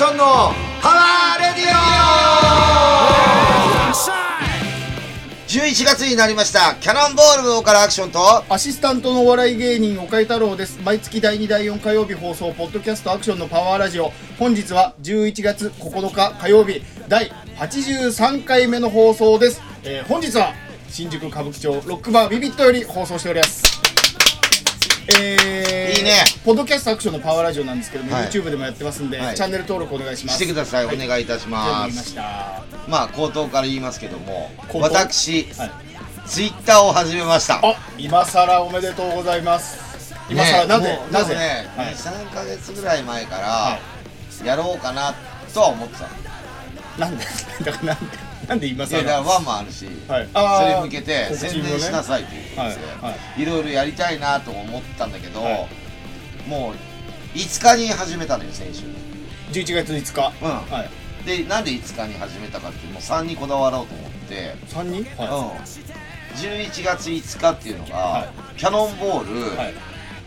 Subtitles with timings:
[0.00, 0.24] ションの
[0.80, 1.76] パワーレディオ。
[5.46, 6.74] 11月になりました。
[6.76, 8.18] キャノンボールボーカルアクションと。
[8.48, 10.80] アシスタントのお笑い芸人岡井太郎です。
[10.82, 14.10] 毎月第2第4火曜日放送ポッドキャストアクションのパワーラジオ。
[14.38, 16.80] 本日は11月9日火曜日。
[17.06, 20.54] 第83回目の放送です、えー本日は
[20.88, 23.89] 新宿歌舞伎町ロックバービビットより放送しております。
[25.08, 26.24] えーいいね。
[26.44, 28.28] ポッドキャストアクションのパワーラジオなんですけども、はい。
[28.28, 29.36] YouTube でもやってますんで、はい。
[29.36, 30.36] チャンネル登録お願いします。
[30.36, 32.16] してください、はお願いいたしま言います
[32.88, 35.70] まあ口頭から言いますけども私、はい。
[36.26, 37.56] ツイッターを始めました。
[37.56, 40.14] あ今さらおめでとうございます。
[40.30, 41.94] 今さら、ねなぜなぜ、ね、はい。
[41.94, 43.78] 23か月ぐらい前から、は
[44.44, 45.14] やろうかな
[45.52, 46.08] とは思ってたの。
[46.98, 47.24] なんで？
[47.64, 48.29] だからなんで？
[48.50, 50.28] なんで今いさらワンもあるし、はい。
[50.34, 52.68] それに向けて宣伝しなさいって言って、はい
[53.00, 53.44] はい。
[53.46, 55.68] ろいろやりたいなと思ったんだけど、はい。
[56.48, 58.82] もう5日に始めたのよ先週。
[59.52, 60.50] 11月5日、うん。
[60.50, 60.90] はい。
[61.24, 64.98] でなんで5日に始めたかっていうもう3にこだわろうと思って、3人？
[64.98, 65.06] うん、
[66.34, 69.74] 11月5日っていうのが、はキャノンボールはい。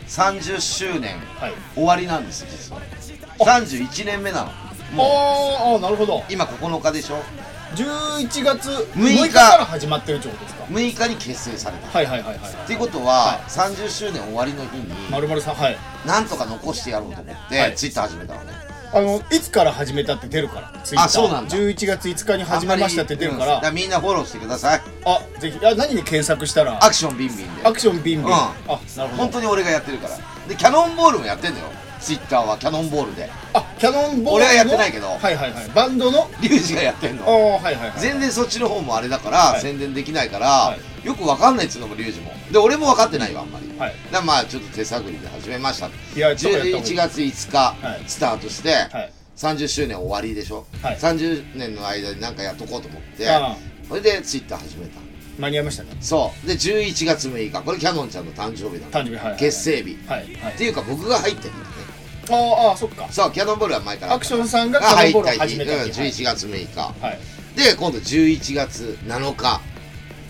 [0.07, 1.53] 30周年はい。
[1.75, 2.79] 終わりなんです実は。
[3.37, 4.51] 31年目なの。
[4.93, 6.23] もうあーあーなるほど。
[6.29, 7.17] 今9日でしょ
[7.75, 11.87] 11月6 6日日から始まってるってことですか？6日に結成された。
[11.87, 12.53] はいはいはいはい。
[12.53, 15.77] っていうことは、30周年終わりの日にまるまるさんはい。
[16.05, 17.75] なんとか残してやろうと思って、はい。
[17.75, 18.53] ツイッター始めたのね。
[18.95, 21.09] あのいつから始めたって出るからツイッター。
[21.09, 21.55] そうなんだ。
[21.55, 23.71] 11月5日に始めましたって出るから。
[23.71, 24.81] みんなフォローしてください。
[25.05, 25.65] あぜひ。
[25.65, 26.77] あ何で検索したら？
[26.83, 27.65] アクションビンビンで。
[27.65, 28.33] アクションビンビン、うん。
[28.33, 29.07] あなるほど。
[29.07, 30.17] 本当に俺がやってるから。
[30.47, 31.67] でキャノンボールもやってんだよ
[32.03, 33.29] ツイッターはキャノンボールで。
[33.53, 34.45] あキャノンボールの？
[34.45, 35.07] 俺はやってないけど。
[35.07, 35.69] はいはいはい。
[35.69, 36.29] バンドの？
[36.41, 37.25] リュウジがやってんあの。
[37.25, 37.99] あはいはいはい。
[37.99, 39.61] 全然そっちの方もあれだから、はい。
[39.61, 42.33] 宣伝できないから、はよくわかんないっつうのもリュウジも。
[42.51, 43.93] で俺も分かってないよあんまり、はい。
[44.25, 45.87] まあちょっと手探りで始めました。
[45.87, 46.89] いやちょっとやった方がい。
[46.89, 48.03] い11月5日、はい。
[48.05, 49.11] スタートして、はい。
[49.37, 50.97] 30周年終わりでしょ、はい。
[50.97, 53.55] 30年の間に何かやっとこうと思ってあ
[53.87, 55.01] それでツイッター始めた。
[55.39, 55.89] 間に合いましたね。
[55.99, 56.47] そう。
[56.47, 57.61] で11月6日。
[57.63, 60.53] これキャノンちゃんの誕生日なの誕生日はいはい結成日、はいはい。
[60.53, 61.72] っていうか僕が入ってるんだね
[62.29, 63.07] あーあーそっか。
[63.11, 64.13] そうキャノンボールは前から。
[64.13, 65.71] アクションさんがキがャノンボールを入った日、始めた。
[65.73, 66.79] うん、日はい11月6日。
[66.79, 67.19] はい。
[67.55, 69.61] で今度11月7日。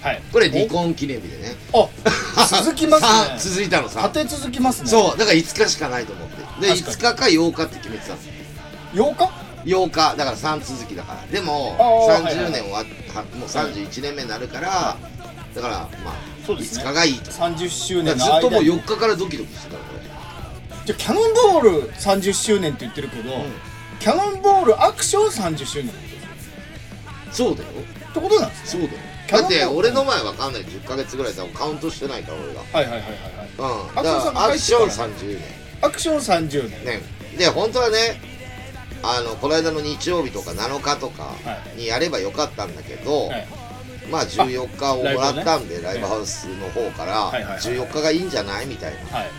[0.02, 0.22] はい。
[0.34, 1.56] これ離婚記念日でね。
[1.72, 1.90] お
[2.36, 3.38] あ続きますね。
[3.40, 4.02] 続いたのさ。
[4.14, 4.90] 立て続きますね。
[4.90, 6.68] そうだから5日しかないと思って。
[6.68, 6.96] で確かに。
[6.96, 8.20] 5日か8日って決めてたの。
[8.94, 9.32] 8日
[9.66, 10.16] ？8日。
[10.18, 11.26] だから3続きだから。
[11.32, 11.76] でも
[12.10, 14.98] あー30年終わっはもう31年目になるから
[15.56, 16.14] だからまあ
[16.46, 16.84] そうですね。
[16.84, 17.32] 5日がいいと。
[17.32, 18.82] 30周だ年ずっともうの間に。
[18.82, 19.80] 4日からドキドキしてたの
[20.86, 23.32] じゃあキャノンボール30周年って言ってるけど、
[24.00, 25.92] キャノンボールアクション30周年。
[25.92, 26.04] って
[27.32, 27.70] そうだよ。
[28.14, 28.84] ことなんですね。
[28.84, 29.00] そうだよ。
[29.42, 32.60] だって俺の前わかんない10ヶ月ぐらいだカウントしてないから俺が。
[32.62, 33.88] はいはいはいはいはい。
[33.88, 33.96] うん。
[33.96, 35.40] だからアクション30
[35.82, 37.00] アクション30年年。
[37.00, 37.02] ね。
[37.38, 38.22] で本当はね
[39.02, 41.34] あのこの間の日曜日とか7日とかは
[41.76, 43.48] にやればよかったんだけど、はい。
[44.12, 48.68] まあ14日をもらったんでライブハウスの方からはいはいはい14日がいいんじゃない？
[48.68, 49.18] みたいな。
[49.18, 49.32] はい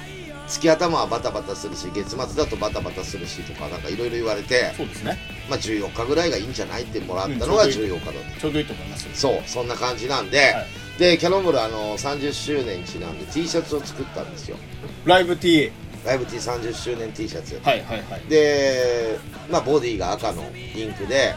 [0.46, 5.18] 月頭はバタバタするし月末だとバタバタするしとかなんかいろいろ言われてそうですね。
[5.48, 8.40] まあ14日ぐらいがいいんじゃないってもらったのがうん14日だった。
[8.40, 10.66] ちょうどいいと思いますそうそんな感じなんで、はい。
[10.98, 14.56] でキャノンボールあの30周年にちなんで T シャツを作ったんですよ。
[15.04, 15.72] ライブ T
[16.04, 18.20] ライブ T30 周年 T シャツはいはいはい。
[18.28, 19.18] で
[19.50, 21.34] まあボディが赤のインクで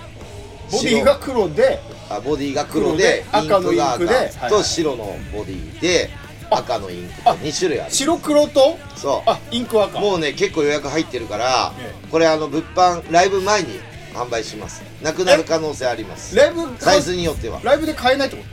[0.72, 1.80] ボディが黒で
[2.10, 6.10] 白あボディが黒で赤のインクでと白のボディで
[6.50, 7.92] 赤のインクとあ2種類ある。
[7.92, 8.78] 白黒と？
[8.96, 10.00] そあインク赤。
[10.00, 13.80] うもうね結構予約入ってるからえこれあの物販ライブ前に
[14.14, 14.82] 販売します。
[15.04, 16.36] なくなる可能性あります。
[16.36, 17.60] ライブサイズによっては。
[17.64, 18.44] ライブで買えないってこ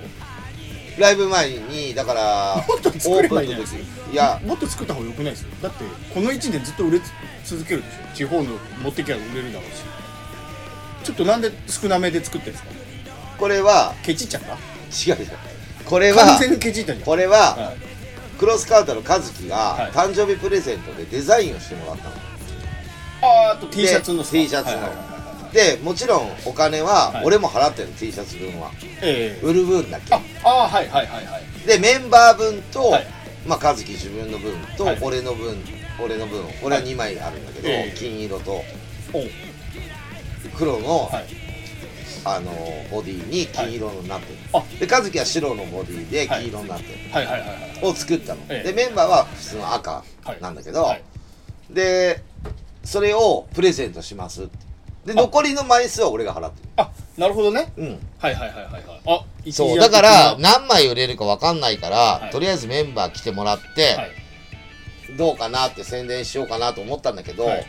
[0.99, 5.83] ライブ前にだからもっと作ればいいですいやともっと作った方がよくないですよだって
[6.15, 7.01] この1年ずっと売れ
[7.45, 8.15] 続けるでしょ。
[8.15, 8.51] 地方の
[8.81, 9.83] 持ってきゃ売れるだろうし。
[11.05, 12.71] ちょっとなんで少なめで作ってるんですか？
[13.39, 14.53] これはケチっちゃった？
[14.55, 15.29] 違う違う
[15.87, 17.05] これは完全にケチったじゃん。
[17.05, 17.77] これははい。
[18.39, 19.93] クロスカウターの和樹はい。
[19.93, 22.11] が誕生日プレゼントでデザインをしてもらったの。
[23.23, 24.73] あーあと T シャツので T シャツの。
[24.73, 25.55] はいはいはいはい。
[25.55, 27.25] でもちろんお金ははい。
[27.25, 28.71] 俺も払ってる T シャツ分は。
[29.03, 29.47] ええ。
[29.47, 30.15] 売る分だけ？
[30.15, 31.67] ああーはいはいはいはい。
[31.67, 33.07] でメンバー分と、はい。
[33.47, 34.99] まあ和樹自分の分と、はい。
[35.01, 35.57] 俺の分
[36.03, 37.97] 俺の分俺は2枚あるんだけど、ええ。
[37.97, 38.65] 金色と
[39.13, 39.25] お
[40.57, 41.44] 黒の、はい
[42.25, 42.51] あの
[42.91, 44.63] ボディに金色になってる、あ。
[44.79, 47.85] で和樹は白のボディで黄色になってる、はいはいはいはい。
[47.85, 48.73] を作ったの、ええ。
[48.73, 50.05] でメンバーは普通の赤
[50.41, 51.03] なんだけど、はい。
[51.71, 52.23] で
[52.83, 54.49] それをプレゼントします
[55.07, 57.73] で残りの枚数は俺が払ってあなるほどね。
[57.77, 57.99] るうん。
[58.19, 58.85] はいはいはいはいはい。
[59.07, 62.31] あそうだから的何枚売れるか分かんないから、はい。
[62.31, 64.11] とりあえずメンバー来てもらって、なはい。
[65.19, 67.67] どうかなって宣伝しようかなと思ったんだけど、はい。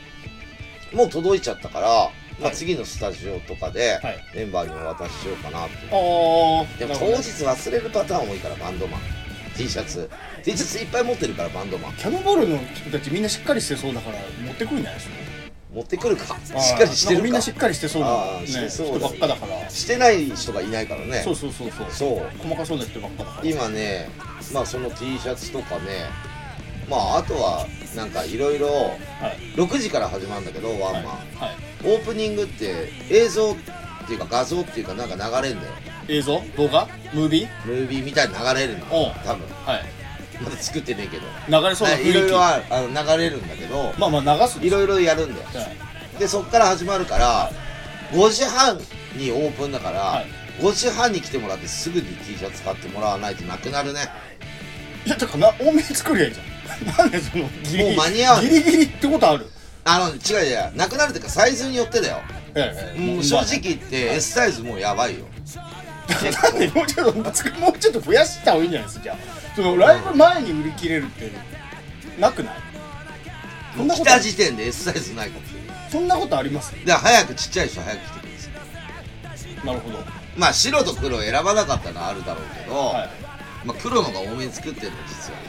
[0.93, 2.09] もう届いちゃったから
[2.39, 4.23] まあ、次のスタジオとかではい。
[4.35, 6.77] メンバーにお渡ししようかなってあー。
[6.77, 9.01] でも当日忘れるパターン多いからバンドマン。
[9.55, 10.09] T シャツ。
[10.43, 11.93] T シャツいっぱい持ってるからバンドマン。
[11.93, 15.15] キャノンボールの人たちみんなしっかりしてそうだから持ってくるんじゃないですか？
[15.73, 16.25] 持ってくるか。
[16.25, 19.69] しっかりしてるみんなしっかりしてそうな、ね、してそう人ばっかだから。
[19.69, 21.21] してない人がいないからね。
[21.23, 21.87] そうそうそうそう。
[21.89, 22.37] そう。
[22.37, 23.49] 細かそうな人ばっかだから。
[23.49, 24.09] 今ね
[24.53, 26.09] まあその T シャツとかね。
[26.89, 27.65] まああとは
[27.95, 28.91] なんかいろいろは
[29.29, 29.37] い。
[29.55, 31.05] 6時から始まるんだけどワンマン、はい、
[31.39, 31.55] はい、
[31.85, 33.55] オープニングって映像っ
[34.07, 35.73] ていうか画像っていうかなんか流れんだよ。
[36.07, 36.41] 映像？
[36.57, 36.87] 動画？
[37.13, 37.67] ムービー？
[37.67, 38.85] ムービーみたいに流れるの。
[38.91, 39.47] おう多分。
[39.65, 39.83] はい。
[40.43, 41.23] まだ作ってねえけど。
[41.61, 42.09] 流れそうな雰囲気。
[42.09, 42.87] いろいろああの
[43.17, 43.93] 流れるんだけど。
[43.97, 45.47] まあまあ流すんですいろいろやるんだよ。
[45.53, 45.77] はい
[46.19, 47.51] でそっから始まるから
[48.13, 48.77] 5時半
[49.17, 50.25] にオープンだから、はい。
[50.61, 53.99] 5時半に来てもらってすぐに T シャツ買ってもらわないとなくなるね。
[55.05, 56.95] いやだからな多めに作りゃいいじゃん。
[56.97, 59.45] なんでそのギリギリもう間に合わないギリギリってことある？
[59.87, 60.75] あの違う違う。
[60.75, 62.17] なくなるっていうかサイズによってだよ。
[62.55, 62.99] ええ。
[62.99, 65.25] もう正直言って S サイズもうやばいよ。
[66.07, 67.31] なんでもうちょっともう
[67.77, 69.03] ちょっと増やした方がいいんじゃないですか？
[69.03, 69.17] じゃあ
[69.55, 71.31] そのライブ前に売り切れるって
[72.19, 72.55] なくない？
[73.77, 75.91] そんな来ことた時点で S サイズないかもしれない。
[75.91, 76.73] そんなことあります？
[76.83, 78.23] だから早くちっちゃい人早く来てく
[79.23, 79.65] ださい。
[79.67, 79.99] なるほど。
[80.35, 83.09] まあ白と黒選ばなかったのはあるだろうけど、はい。
[83.67, 85.39] まあ黒のが多めに作ってるの実は。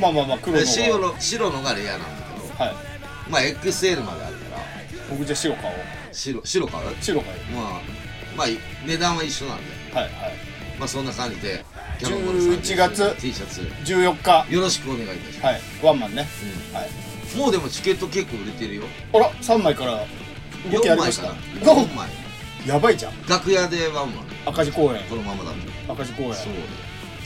[0.00, 2.64] まあまあまあ黒ので方白がの白のがレアなんだけど。
[2.64, 2.89] はい
[3.30, 4.62] まあ XL まであるから。
[5.08, 5.74] 僕じゃあ白買おう。
[6.12, 6.96] 白白買う？
[7.00, 7.80] 白買まあ
[8.36, 8.46] まあ
[8.86, 9.64] 値段は一緒なんで。
[9.94, 10.12] はいはい。
[10.78, 11.64] まあそんな感じで
[12.00, 13.60] 11月？T シャツ。
[13.84, 14.52] 14日？
[14.52, 15.60] よろしくお願いいたします、はい。
[15.82, 16.26] ワンマンね。
[16.72, 16.90] はい。
[17.36, 18.84] もうでもチケット結構売れてるよ。
[19.12, 20.04] あら3枚から
[20.72, 21.28] 動きあ4りました。
[21.28, 22.08] 枚かな4 4枚。
[22.66, 23.12] やばいじゃん。
[23.28, 24.24] 楽屋でワンマン。
[24.46, 25.02] 赤字公演。
[25.04, 25.50] このままだ
[25.86, 25.92] と。
[25.92, 26.34] 赤字公演。
[26.34, 26.52] そう。
[26.52, 26.66] だよ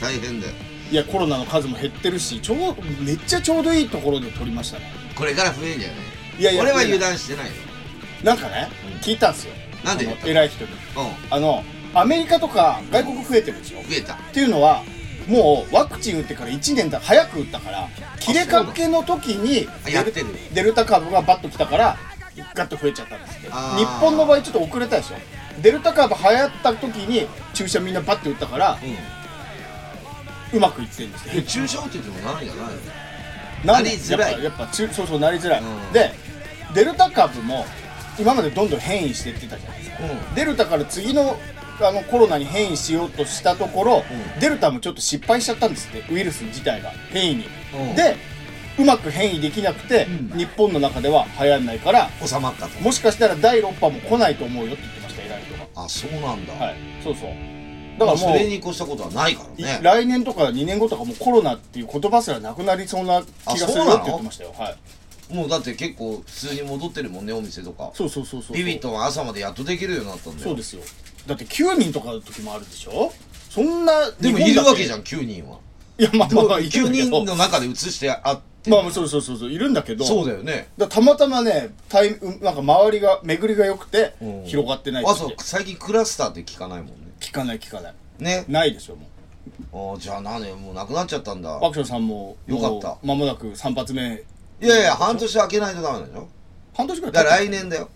[0.01, 0.53] 大変だよ
[0.91, 2.59] いやコロナの数も減ってるしちょう
[3.03, 4.85] めっちゃちょうどいいところで撮りましたね。
[5.17, 6.41] これから増えんじゃない？
[6.41, 7.53] いやいや俺は油断してないよ。
[8.23, 8.99] なんかね、うん。
[9.01, 9.55] 聞いたんですよ。
[9.85, 10.07] なんで？
[10.25, 10.71] 偉い人に。
[10.73, 10.77] う
[11.31, 11.65] あの
[11.95, 14.15] アメリカとか外国増えてるでしょん増えた。
[14.15, 14.83] っていうのは
[15.27, 17.89] もうワクチン打ってから1年だ早く打ったから
[18.21, 19.67] 切れかけの時に
[20.53, 21.97] デルタ株がバッと来たから
[22.55, 25.17] ガッと増えちゃったんですって日本の場合ちょっと遅れたでしょ。
[25.63, 28.77] デルタ株流行った時に注射みんなバッて打ったからう
[30.61, 32.71] まくいってるんですようん注射打っててもなるんじゃないの。
[33.65, 34.33] なんでなりづらい。
[34.45, 35.93] やっぱやっぱちゅそうそうなりづらい、うん。
[35.93, 36.13] で
[36.75, 37.65] デルタ株も
[38.19, 39.97] 今までどんどん変異してってたじゃないですか。
[40.05, 41.37] うデルタから次の
[41.81, 44.05] あのコロナに変異しようとしたところ、
[44.37, 44.41] うん。
[44.41, 46.13] デルタもちょっと失敗しちゃったんですって。
[46.13, 47.97] ウイルス自体が変異に、うん。
[47.97, 48.17] で
[48.79, 50.39] うまく変異できなくて、うん。
[50.39, 52.81] 日本の中では流行んないからん収まったと。
[52.81, 55.85] もしかしたら第6波も来ないと思うよって言ってました偉い人が。
[55.85, 56.77] あそうなんだ、はい。
[57.03, 57.54] そうそう
[57.99, 64.55] だだかもうかららそれに越したことはないからいね来年とか2年後とかもうコロナっていう言葉すらなくなりそうな気がするよって言ってましたよ。
[64.59, 65.35] はい。
[65.35, 67.91] もうだって結構普通に戻ってるもんねお店とか。
[67.95, 70.49] そうそうそうそうビビットは朝までやっとできるようになったんだよ。
[70.49, 70.83] そうですよ。
[71.27, 73.13] だって9人とかの時もあるでしょ？
[73.49, 75.59] そんなでもいるわけじゃんん9人は。
[75.97, 80.05] いやまあまあまあいる9んだけど人の中で移してあってまあそうそうそうそういるんだけど。
[80.05, 80.69] そうだよね。
[80.79, 84.45] だたまたまねタイムなんか周りが巡りが良くてうん。
[84.45, 86.95] 広がってないあそう最近クラスターって聞かないもんね。
[87.21, 87.95] 聞かない聞かない。
[88.19, 88.45] ね。
[88.49, 89.97] ないですよもう。
[89.97, 91.57] あじゃあ何もうなくなっちゃったんだ。
[91.57, 92.89] アクションさんもよかった。
[92.89, 94.23] もう間もなく3発目。
[94.61, 96.29] いやいや半年空けないとダメでしょ。
[96.75, 97.89] 半年ぐらいだから来年だよ。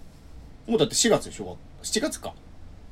[0.67, 2.35] もうだって4月でしょ7月か。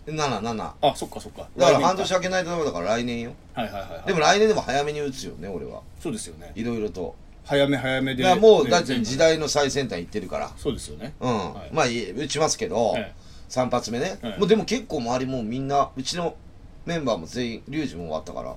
[0.07, 1.49] 77だあそっかそっか。
[1.59, 3.33] から半年来空けないとダメだから来年よ。
[3.55, 4.07] はいはいはいはい。
[4.07, 5.83] でも来年でも早めに打つよね俺は。
[6.01, 6.53] そうですよね。
[6.55, 7.15] いろいろと
[7.47, 10.51] 早め早めでもうねだって時代の最先端行ってるから。
[10.57, 11.15] そうですよね。
[11.21, 11.71] うん、はい。
[11.73, 13.15] まあ打ちますけど、え
[13.49, 14.39] 3発目ね、ええ。
[14.39, 16.35] もうでも結構周りもうみんなうちの
[16.85, 18.55] メンバーも全員リュウジも終わったから。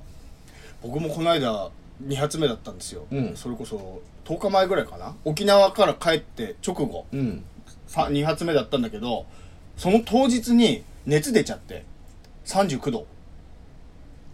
[0.81, 1.69] 僕もこの間
[2.03, 3.36] 2発目だったんですよ、うん。
[3.36, 5.15] それこそ10日前ぐらいかな。
[5.24, 7.05] 沖縄から帰って直後。
[7.12, 7.43] うん。
[7.88, 9.25] 2発目だったんだけど
[9.77, 11.86] その当日に熱出ちゃって。
[12.46, 13.05] 39度。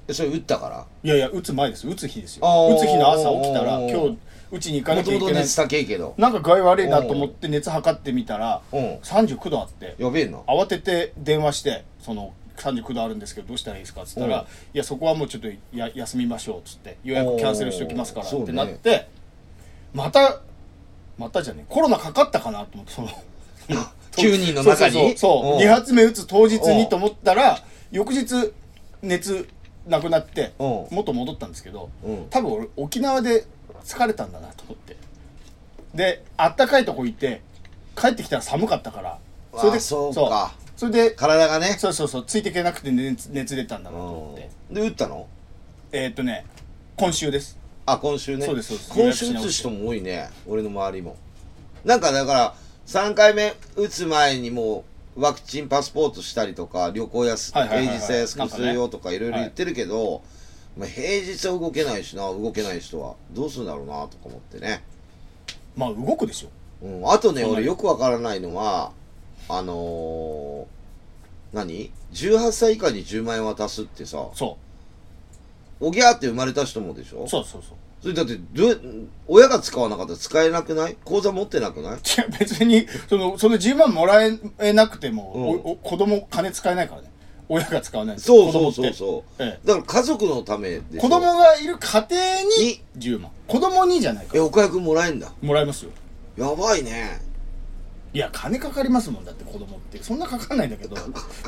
[0.08, 0.86] えそれ打ったから？
[1.04, 1.88] いやいや打つ前です。
[1.88, 2.46] 打つ日ですよ。
[2.46, 4.18] 打つ日の朝起きたら今日
[4.52, 5.86] 打ちに行かなもきゃいけない。
[5.86, 6.14] けど。
[6.18, 8.96] なんか具合悪いなと思って熱測ってみたらうん。
[8.98, 9.96] 39度あって。
[9.98, 10.40] やべえな。
[10.48, 19.08] 慌てて電話してその39度あるんですけどどうしたらいいですかっつったらうん「いやそこはもうちょっとや休みましょう」っつって予約キャンセルしておきますからってなって、
[19.94, 20.40] また
[21.18, 23.10] またじゃねコロナかかったかなと思ってその
[24.16, 24.94] 9人の中に？
[24.94, 25.60] そうそうそうそううん。
[25.60, 27.60] 2発目打つ当日うんにと思ったら
[27.92, 28.54] 翌日
[29.02, 29.48] 熱
[29.88, 30.88] なくなってうん。
[30.92, 32.28] 元戻ったんですけどうん。
[32.30, 33.46] 多分俺沖縄で
[33.84, 34.96] 疲れたんだなと思って。
[35.94, 37.42] であったかいとこ行って
[37.96, 39.18] 帰ってきたら寒かったから。
[39.56, 40.54] それでそうか。
[40.76, 41.78] それで体がね。
[41.80, 44.50] そうそうそうついていけなくて熱熱出たんだなと思って。
[44.70, 44.76] うん。
[44.76, 45.28] で打ったの？
[45.92, 46.46] えーっとね
[46.98, 47.58] 今週です。
[47.86, 48.46] あ今週ね。
[48.46, 48.92] そうですそうです。
[48.94, 50.30] 今週打つ人も多いね。
[50.48, 51.16] 俺の周りも。
[51.86, 52.56] なんかだから
[52.88, 54.84] 3回目打つ前にも
[55.16, 57.98] ワクチンパスポートしたりとか旅行やす、はいはいはいはい。
[58.00, 60.24] 平日は安くするよとかいろいろ言ってるけど、
[60.78, 63.16] まあ、平日は動けないしな動けない人は。
[63.32, 64.84] どうするんだろうなとか思ってね、
[65.76, 66.50] まあ動くでしょ
[66.86, 68.92] うん、あとね俺よくわからないのは
[69.48, 74.28] あのー、何 ?18 歳以下に10万円渡すってさ。
[74.34, 74.58] そ
[75.80, 77.24] おぎゃーって生まれた人もでしょ？
[77.24, 77.76] うそうそうそう。
[78.02, 78.82] それだってどう
[79.28, 80.98] 親が使わなかったら使えなくない？
[81.04, 81.94] 口座持ってなくない？
[81.96, 82.02] 違う
[82.40, 84.24] 別にそのその10万もら
[84.60, 85.44] えなくても、うん。
[85.44, 87.10] おお子供金使えないからね
[87.48, 92.82] 親が使わないそうそうそうう、そうえだから家族のためで子供がいる家庭にに。
[92.98, 93.32] 10万。
[93.48, 95.32] 子供にじゃないかえ岡谷君もらえんだ。
[95.42, 95.92] もらえますよ。
[96.38, 97.22] やばいね。
[98.14, 100.02] いや金かかりますもんだって子供って。
[100.02, 100.96] そんなかかんないんだけど。
[100.96, 101.02] か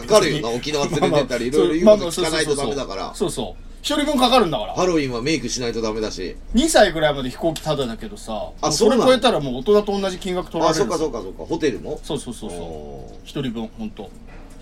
[0.05, 0.49] かるよな。
[0.49, 3.11] 沖縄連れてったりいろいろ言うこと聞かないとダメだから。
[3.15, 3.63] そうそう。
[3.81, 4.73] 一人分かかるんだから。
[4.73, 6.35] ハロウィンはメイクしないとダメだし。
[6.55, 8.51] 2歳ぐらいまで飛行機タダだけどさ。
[8.61, 11.45] あもそれ超えたらもう大人と同じ金額取らあそっれるかそっかそっか。
[11.45, 11.99] ホテルも？
[12.03, 13.15] そうそうそうそう。
[13.23, 14.09] 一人分本当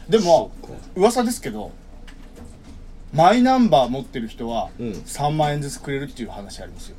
[0.09, 0.51] でも
[0.95, 1.71] 噂ですけど
[3.13, 4.91] マイナンバー持ってる人はうん。
[4.91, 6.97] 3万円ずつくれるっていう話ありますよ。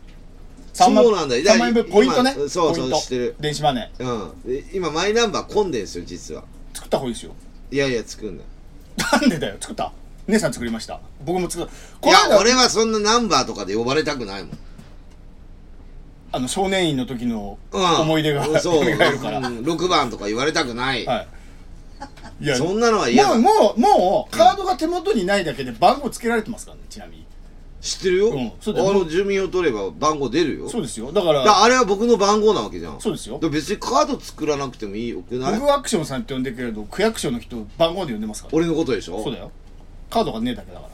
[0.72, 1.36] そう3万なんだ。
[1.36, 2.32] よ3万円分ポイントね。
[2.36, 2.96] 今そうそうポイント。
[2.98, 3.36] 知ってる。
[3.38, 4.32] 電子マネー。
[4.34, 4.42] うん。
[4.42, 6.44] で今マイナンバー混んでんすよ実は。
[6.72, 7.32] 作った方がいいですよ。
[7.70, 8.46] いやいや作んない。
[9.20, 9.56] なんでだよ。
[9.60, 9.92] 作った？
[10.28, 11.00] 姉さん作りました。
[11.24, 14.58] 僕も作ったいこの間や俺はそんなナンバーとかで呼ばれたくないもん。
[16.32, 18.00] あの少年院の時のうん。
[18.00, 18.48] 思い出がう。
[18.50, 18.58] んうん。
[18.58, 21.28] 6番とか言われたくない、はい
[22.40, 23.34] いやそんなのは嫌だ。
[23.38, 27.26] もうもうもうカードが手元にないだけで番号つけられてますからねちなみに。
[27.80, 28.92] 知ってるよ、うんあそうだよ。
[28.92, 30.68] の住民を取れば番号出るよ。
[30.68, 31.12] そうですよ。
[31.12, 33.00] だからだからあれは僕の番号なわけじゃん。
[33.00, 33.38] そうですよ。
[33.38, 35.54] 別にカード作らなくてもいいよくない？
[35.60, 38.54] 僕はアクションさんって呼んでるけれど区役所の人番号で呼んでますから。
[38.56, 39.22] 俺のことでしょ？
[39.22, 39.52] そうだよ。
[40.10, 40.90] カードがねえだけだから。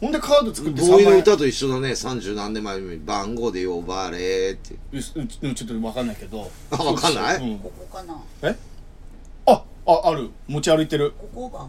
[0.00, 1.90] ほんでカード作ってボーイの円歌と一緒だね。
[1.90, 4.18] 30何年前に番号で呼ばれ
[4.54, 4.74] って。
[4.92, 6.50] うんちょっと分かんないけど。
[6.70, 7.36] あ分かんない？
[7.36, 7.58] うん。
[7.60, 8.20] ここかな。
[8.42, 8.54] え？
[9.86, 10.30] ああある。
[10.46, 11.12] 持ち歩いてる。
[11.18, 11.68] ここ番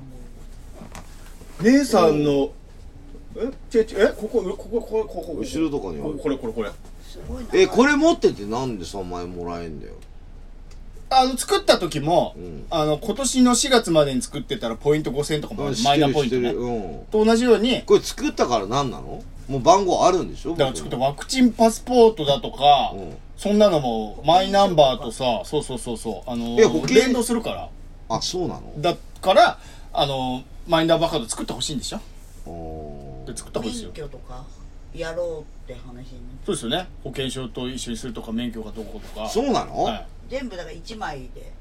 [1.61, 2.51] 姉さんの。
[3.35, 3.39] え？
[3.75, 4.09] 違う違う。
[4.11, 4.13] え？
[4.15, 6.19] ここここここここ後ろとかにある。
[6.19, 6.69] これこれこれ。
[6.69, 7.49] 号すごいな。
[7.53, 9.93] えこれ持っててなんで3万円もらえんだよ。
[11.09, 12.65] あの作った時も、うん。
[12.69, 16.51] あの今年の4月までに作ってたらポイント5000とかもマイナポイントね。
[16.51, 16.59] る。
[16.59, 17.05] うん。
[17.11, 19.23] と同じようにこれ作ったから何なの？
[19.47, 20.51] もう番号あるんでしょ？
[20.51, 23.17] だから作ったワクチンパスポートだとか、うん。
[23.37, 26.29] そんなのもマイナンバーとさそうそうそうそう。
[26.31, 27.69] あのえ保険連動するから
[28.09, 28.73] あそうなの？
[28.77, 29.59] だから
[29.93, 31.99] あのマイナンバーカード作ってほしいんでしょ？
[32.49, 33.91] おで作った方がいいですよ。
[33.95, 34.43] 免許とか
[34.93, 36.11] やろうって話になって
[36.45, 36.87] そうですよね。
[37.03, 39.27] 保険証と一緒にするとか免許がどうこうとか。
[39.29, 41.51] そうなの、はい、全部だから1枚で。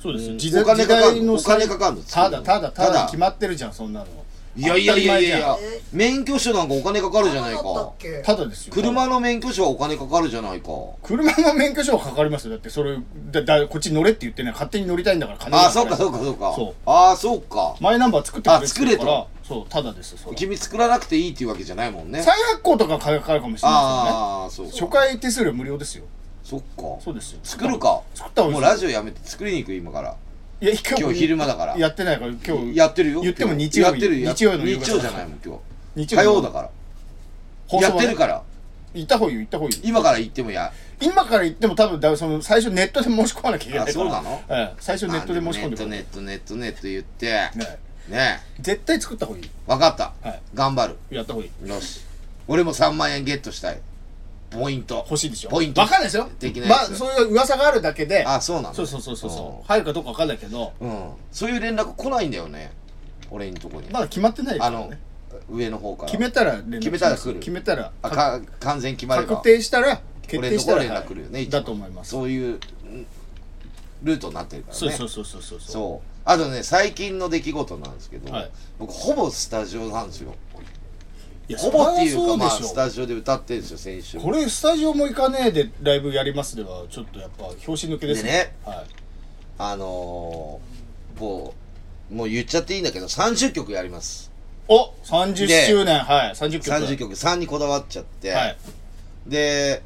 [0.00, 2.02] そうですよ、うん時代お金かかんの時代のお金かかんの？
[2.02, 3.06] ただただたただだ。
[3.06, 4.06] 決まってるじゃんそんなの
[4.60, 5.56] いやいやいやいや。
[5.92, 7.60] 免許証なんかお金かかるじゃないか。
[7.60, 8.74] っただですよ。
[8.74, 10.68] 車の免許証はお金かかるじゃないか。
[11.02, 12.50] 車の免許証はかかりますよ。
[12.52, 12.98] だってそれ
[13.30, 16.52] だだこっちに乗れって言ってね勝手に乗りたいんだから金あそっかうそっかそっか。
[16.54, 16.74] そう。
[16.86, 17.76] あそうか。
[17.80, 19.12] マイナンバー作ってくれって言うから。
[19.18, 20.36] あそうただですそれ。
[20.36, 22.22] 君作らなくていいっていうわけじゃないもんね。
[22.22, 26.04] 再発行とかかかるかもしれないああそうですよね初回手数料無料ですよ。
[26.44, 26.66] そっか。
[27.02, 27.40] そうですよ。
[27.42, 28.02] 作るか。
[28.14, 30.16] 作った方がいもいうですラジオやめて作りに行く今から
[30.60, 31.78] いや今今日昼間だから。
[31.78, 33.20] やってないから今日やってるよ。
[33.22, 33.64] 言っても今日。
[33.64, 33.90] 日曜日。
[33.92, 35.58] やってるや日曜の日曜じゃないもん今
[35.96, 36.00] 日。
[36.02, 36.70] 日火曜だか
[37.70, 37.80] ら。
[37.80, 38.42] やってるから。
[38.92, 39.82] 行った方がいいよ行った方がいいよ。
[39.84, 40.72] 今から行ってもや。
[41.00, 44.42] 今から行っても多分だその最初ネットで申し込まなきゃいけないそうなの？
[44.50, 47.26] ええ最初ネットで申し込んでくるネットネットネットネット言って。
[47.56, 49.50] ねね絶対作った方がいい。
[49.66, 50.12] 分かった。
[50.28, 50.40] はい。
[50.52, 50.96] 頑張る。
[51.10, 51.68] やった方がいい。
[51.68, 52.02] よし。
[52.48, 53.80] 俺も3万円ゲットしたい
[54.50, 54.96] ポイント。
[54.96, 55.50] 欲しいでしょ？
[55.50, 55.80] ポイント。
[55.80, 56.28] わかんないですよ。
[56.38, 58.24] 的なやつまあそういう噂があるだけで。
[58.24, 59.30] あそうなのそうそうそうそう。
[59.30, 60.72] そう入るかどうかわかんないけど。
[60.80, 62.72] うん、うん、そういう連絡来ないんだよね。
[63.30, 63.88] 俺んとこに。
[63.90, 64.90] まだ決まってないですあの
[65.48, 66.10] 上の方から。
[66.10, 67.38] 決めたら連絡決めたら来る。
[67.38, 69.28] 決めたらあか完全決まれば。
[69.36, 72.10] 確定したら決俺のところ定したら連絡来るよね、だと思います。
[72.10, 72.46] そういう
[72.84, 73.06] うん
[74.02, 74.78] ルートになってるからね。
[74.78, 75.60] そうそうそうそうそう。
[75.60, 76.08] そう。
[76.24, 78.50] あとね最近の出来事なんですけど、はい。
[78.78, 80.34] 僕ほぼスタジオなんですよ
[81.56, 84.18] ほぼっていうかまあスタジオで歌ってるんですよ先週。
[84.18, 88.86] これスタジオも行かねえでライブやりますではちょっとやっぱ拍子抜けですでねはい。
[89.58, 91.54] あのー、も
[92.10, 94.30] うもう言っちゃっていいんだけど30曲やります。
[94.68, 98.56] お30で周年はい30曲30曲3にこだわっちゃって、はい。
[99.26, 99.82] で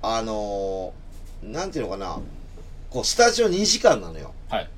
[0.00, 2.18] あのー、なんていうのかな。
[2.90, 4.34] こうスタジオ2時間なのよ。
[4.48, 4.68] はい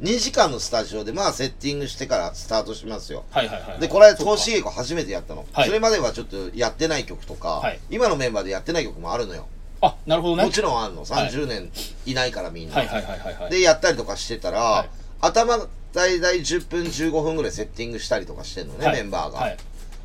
[0.00, 3.24] 2時間のスタジオでまあセッティングしてからスタートしますよ。
[3.30, 3.80] はいはいはいはい。
[3.80, 5.66] でこれそっか投資稽古初めてやったの、はい。
[5.66, 7.78] それまではちょっとやってない曲とか、はい。
[7.90, 9.46] 今のメンバーでやってない曲もあるのよ。
[9.82, 10.44] あなるほどね。
[10.44, 11.04] もちろんあんの。
[11.04, 11.70] 30年
[12.06, 13.50] いないからみんな、はいはいはいはいはい。
[13.50, 14.88] でやったりとかしてたら、はい。
[15.20, 15.58] 頭
[15.92, 18.96] 大体10分15分ぐらいセッティングしたりとかしてんのね、はい。
[18.96, 19.56] メンバーが、はい。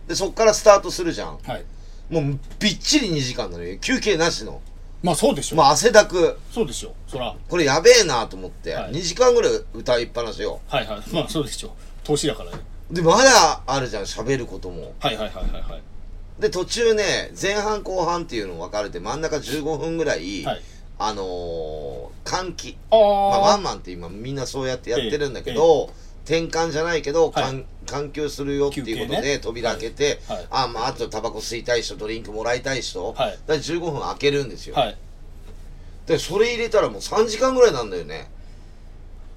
[0.08, 1.38] でそっからスタートするじゃん。
[1.38, 1.64] はい。
[2.10, 4.62] もうびっちり2時間なのよ休憩なしの
[5.04, 6.38] まあそうでしょ、まあ汗だく。
[6.52, 6.94] そうでしょ。
[7.08, 7.36] そら。
[7.48, 8.92] これやべえなと思って、はい。
[8.94, 11.02] 2時間ぐらい歌いっぱなしよはいはい。
[11.14, 11.76] まあそうでしょ。
[12.04, 12.58] 年だからね。
[12.92, 14.94] でまだあるじゃん喋ることも。
[15.00, 15.82] はいはいはいはいはい。
[16.40, 20.62] で途中ね前半後半っていうの分かれて真ん中15分ぐらい、はい。
[20.98, 25.90] あのー、換気あまあ、ワあンマンって今みんなそうやってやってるんだけど、
[26.26, 27.44] 転換じゃないけど、はい。
[27.46, 29.38] 換換気をするよっていうこと休憩ね。
[29.38, 30.38] で扉開けて、はい。
[30.38, 30.48] はい。
[30.50, 33.16] あまああとタバコ吸いたい人ドリンクもらいたい人、はい。
[33.16, 34.98] だから15分開けるんですよ、はい。
[36.08, 38.30] でそれ入れたらもう3時間ぐらいなんだよね。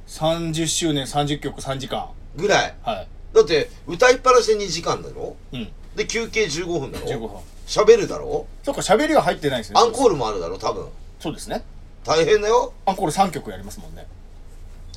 [0.06, 2.08] 30周年30曲3時間。
[2.36, 2.74] ぐらい。
[2.82, 3.08] はい。
[3.34, 5.36] だって歌いっぱなしで2時間だろ？
[5.52, 5.68] うん。
[5.94, 7.30] で休憩15分だろ？15分。
[7.66, 8.46] 喋るだろ？
[8.62, 9.80] そっか喋りは入ってないですね。
[9.80, 10.88] アンコールもあるだろ多分。
[11.20, 11.62] そうですね。
[12.04, 12.72] 大変だよ。
[12.86, 14.06] アンコール3曲やりますもんね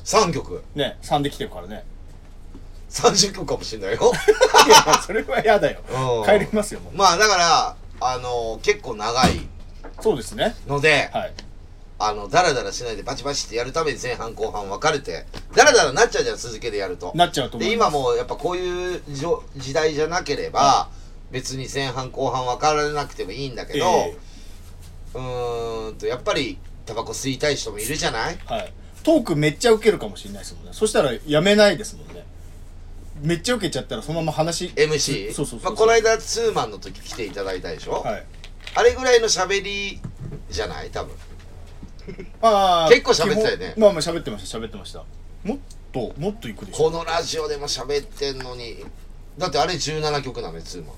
[0.04, 0.62] 3曲。
[0.74, 1.84] ね3で来てるからね。
[2.90, 4.12] 30曲かもしれないよ。
[4.66, 5.80] いやそれは嫌だよ。
[5.90, 6.24] うん。
[6.24, 6.96] 帰りますよもう。
[6.96, 9.48] まあだからあの結構長い。
[10.00, 10.54] そうですね。
[10.66, 11.32] ので、はい。
[11.98, 17.12] あの、ダラダラしないでバチバチってやるために前半後半分かれて、ダラダラなっちゃうじゃん、続けてやると。
[17.14, 17.90] なっちゃうと思で、います。
[17.94, 20.88] 今もうやっぱこういうじょ時代じゃなければ、
[21.30, 24.16] 別に前半後半分からなくてもいいんだけど、え
[25.14, 28.38] うーんと、やっぱりタバコ吸いたい人もいるじゃない？
[28.50, 30.70] えはいトークめっちゃウケるかもしれないですもんね。
[30.72, 32.24] そしたらやめないですもんね。
[33.22, 35.32] めっちゃウケちゃったらそのまま話 ?MC?
[35.32, 38.24] そうそうそうまあ、この間ツーマンの時来ていただいたでしょ、はい。
[38.74, 40.00] あれぐらいの喋り
[40.50, 40.90] じゃない？
[40.90, 41.14] 多分。
[42.42, 43.72] ああ結構喋ってたよね。
[43.74, 45.04] 基本まあまあ喋ってました喋ってました。
[45.44, 45.58] もっ
[45.92, 46.84] ともっといくでしょ。
[46.84, 48.84] このラジオでも喋ってんのに、
[49.38, 50.94] だってあれ17曲なのよ、ツーマン。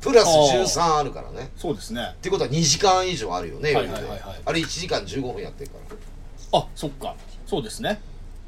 [0.00, 1.50] プラス13あるからね。
[1.56, 2.12] そうですね。
[2.14, 4.22] ってことは2時間以上あるよね、はいはいはいはい。
[4.44, 5.96] あれ1時間15分やってるから
[6.56, 7.14] あそっか。
[7.46, 8.00] そうですね。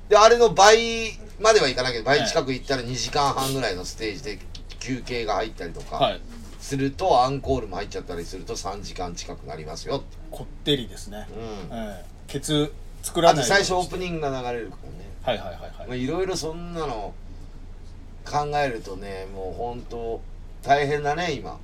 [0.08, 4.38] であれの倍まではいかないけど倍近く行ったら2時間半ぐらいのステージで
[4.78, 6.20] 休憩が入ったりとかはい。
[6.60, 11.28] すると、アンコールも入っちゃったりすると3時間近くなりますよこってりですね。
[11.70, 11.76] うん。
[11.76, 12.04] ええ。
[12.26, 12.72] ケツ
[13.02, 15.06] 作らあとない最初オープニングが流れるからね。
[15.22, 15.86] はいはいはいはい。
[15.86, 17.14] まあいろいろそんなの
[18.24, 20.20] 考えるとねもう本当
[20.62, 21.50] 大変だね今。
[21.50, 21.56] そ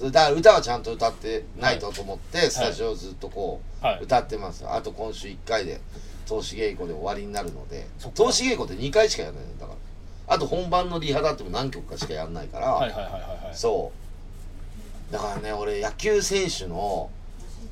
[0.00, 4.00] だから歌はちゃんと歌ってないとと思って、スタジオずっとこう、はい。
[4.02, 4.64] 歌ってます。
[4.66, 5.80] あと今週1回で
[6.26, 9.78] 投資稽古で終わりになるので投資稽古って2回しかやらないんだから。
[10.34, 13.92] あと本番のリハだっても何曲かしかやんないから、そ
[15.10, 15.12] う。
[15.12, 17.10] だからね俺野球選手の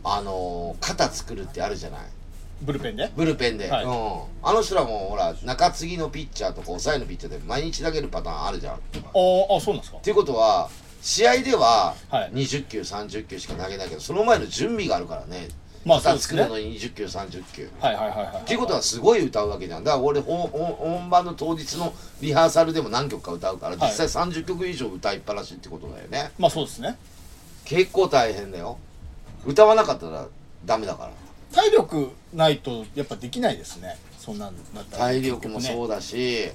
[0.05, 2.01] あのー肩作るってあるじゃない。
[2.61, 3.11] ブルペンで？
[3.17, 3.85] ブルペンで、はい。
[3.85, 3.91] うん。
[4.43, 8.75] あの人らもほら中継ぎのピッチャーとか抑えのピッチャーで毎日投げるパターンあるじゃん。
[8.75, 9.99] っあーあそうなんですか？
[9.99, 10.69] ていうことは
[11.03, 12.33] 試合でははい。
[12.33, 15.49] 20球30球しか投げないけどその前の準備があるからね。
[15.83, 17.71] まあ作るのに20球30球。
[17.81, 19.85] はいはいはいはいっていうことはすごい歌うわけじゃん。
[19.85, 26.33] だから俺本番の当日のリハーサルでも何曲か歌うから実際30曲以上歌いっぱなしってことだよね。
[26.39, 26.99] まあそうですね。
[27.65, 28.79] 結構大変だよ。
[29.47, 30.27] 歌わなかったら
[30.67, 31.13] ダメだから。
[31.55, 33.97] 体力ないとやっぱできないですね。
[34.19, 35.05] そんなんだったら。
[35.05, 36.51] 体力もそうだし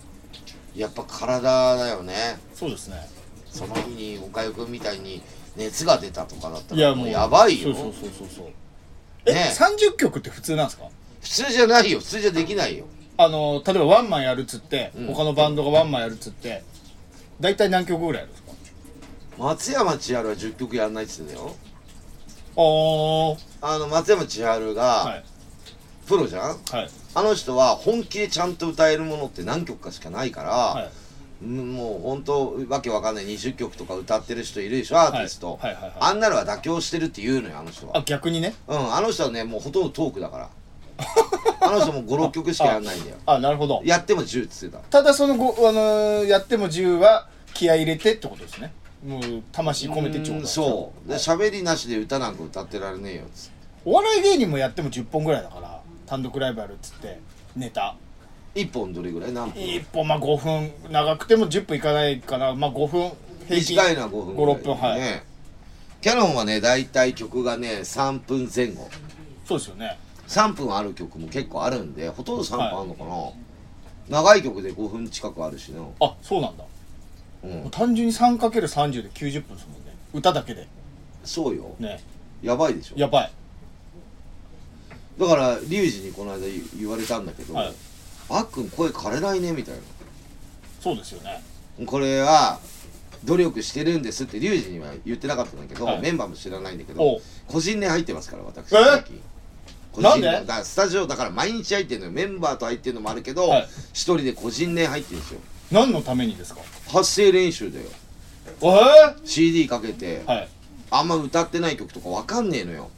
[0.76, 2.38] やっぱ体だよね。
[2.54, 3.15] そうですね
[3.56, 5.22] その日に岡代君みたいに
[5.56, 7.74] 熱が出たとかだったらもうやばいよ。
[7.74, 8.46] そうそうそうそうそう。
[9.26, 10.86] え、ね30曲って普通なんですか？
[11.22, 12.00] 普通じゃないよ。
[12.00, 12.86] 普通じゃできないよ。
[13.18, 15.08] あの例えばワンマンやるっつって、うん。
[15.08, 16.64] 他のバンドがワンマンやるっつって
[17.40, 18.52] 大体何曲ぐらいやるんですか？
[19.38, 21.56] 松山千春は10曲やんないっつってたよ。
[22.58, 23.38] あー。
[23.62, 25.24] あの松山千春はがい。
[26.08, 26.90] プロじゃん、はい。
[27.16, 30.84] あの人は本気でちゃんと歌えるものって何曲かしかないから、はい。
[30.84, 31.05] うん
[31.42, 33.26] もう本当わけわかんない。
[33.26, 34.98] 20曲とか歌ってる人いるでしょ。
[35.00, 35.84] アーティスト、はいはいはい。
[35.84, 37.98] はいあんなのは妥協してるって言うのよあの人は。
[37.98, 38.54] あ逆にね？
[38.68, 40.50] うんあの人はねもうほとんどトークだから。
[41.62, 43.18] あの人も56曲しかやんないんだよ。
[43.26, 43.82] あなるほど。
[43.84, 44.82] やっても10っつってた。
[44.84, 48.74] ただそのご、あのーやっても10は気合い入れてってことですね。
[49.06, 51.10] もう魂込めてちょうだいうんそう。
[51.10, 53.56] で喋りなしで歌なんか歌ってられねえよっつって。
[53.84, 55.82] お笑い芸人もやっても10本ぐらいだから。
[56.06, 57.20] 単独ライブやるっつって
[57.56, 57.96] ネタ
[58.56, 62.56] 1本どれぐらい何分？1本まあ5分長くても10分いかないかな。
[62.56, 63.12] まあ5分
[63.48, 63.76] 平均。
[63.76, 64.56] 短いのは5分ぐらい。
[64.56, 65.24] 56分はい、ね。
[66.02, 68.90] キャノンはね大体曲がね3分前後。
[69.46, 69.98] そうですよね。
[70.28, 75.84] 3分ある曲も結構あるんでほとんど3分あるのかな、長い曲で5分近くあるしな。
[76.00, 76.64] あそうなんだ。
[77.44, 77.70] うん。
[77.70, 79.94] 単純に 3×30 で90分ですもんね。
[80.14, 80.66] 歌だけで。
[81.26, 81.76] そうよ。
[81.80, 82.02] ね。
[82.42, 82.96] やばいでしょ。
[82.96, 83.32] やばい。
[85.20, 87.74] だからリュウジにこの間言言われたんだけど、はい
[88.30, 89.76] あっくん声枯れないねみたい
[90.82, 91.42] そうですよね。
[91.80, 92.60] なこれは
[93.24, 96.02] 努力してるんですってリュウジには言ってなかったんだけど、はい。
[96.02, 97.22] メンバーも知らないんだけおどう。
[97.48, 98.84] 個人年入ってますから私え？
[98.84, 99.22] 最近。
[99.92, 100.28] 個人なんで？
[100.30, 103.68] 年だからスタジオだから毎日入ってるのよメンバーと入ってるのもあるけど一、はい。
[103.94, 105.40] 人で個人年入ってるんですよ。
[105.72, 106.62] 何のためにですか？
[106.88, 107.86] 発声練習だよ。
[108.62, 110.48] え？CD かけて、はい。
[110.92, 112.90] あんま歌ってない曲とかわかんねえのよ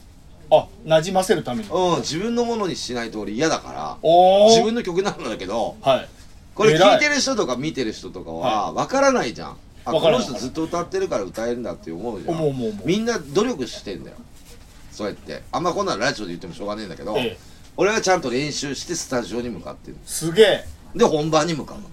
[0.50, 1.70] あ馴染ませるために。
[1.70, 3.98] うん自分のものにしないと俺嫌だから
[4.50, 6.10] 自分の曲なんだけどはい。
[6.56, 7.00] これ聴い。
[7.00, 9.58] てる人とか見てる人とかは分からないじゃん。
[9.86, 10.28] あこわからない。
[10.28, 12.36] の人ずっと歌ってるから歌えるんだって思うじゃん。
[12.36, 12.88] 思う思う思う。
[12.88, 14.18] みんな努力してんだよ。
[14.92, 15.44] そうやって。
[15.52, 17.38] あんまこんなのラジオで言ってもしょうがねえんだけど、ええ。
[17.78, 20.66] 俺はちゃんと練習してスタジオに向かってるすげえ。
[20.96, 21.84] で本番に向かうわ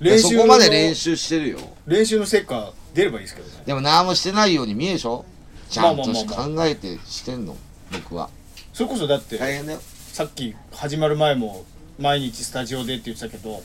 [0.00, 1.58] け練習のそこまで練習してるよ。
[1.86, 3.62] 練習の成果出ればいいですけどね。
[3.64, 5.24] でも何もしてないように見えるでしょ
[5.72, 7.56] ちゃんと考えてしてんの？
[7.90, 8.28] 僕は。
[8.74, 9.80] それこそだって大変だよ。
[10.12, 11.64] さっき始まる前も
[11.98, 13.62] 毎日スタジオでって言ってたけど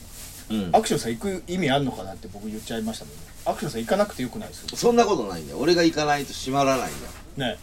[0.50, 0.70] うん。
[0.74, 3.14] アクションさん行く意味あんのかなって僕言っちゃいましたもん。
[3.16, 5.60] ねアクションさん行かなくてよくないですよそんなことないんだよ。
[5.60, 6.94] 俺が行かないと閉まらないん
[7.38, 7.54] だよ。
[7.54, 7.60] ね。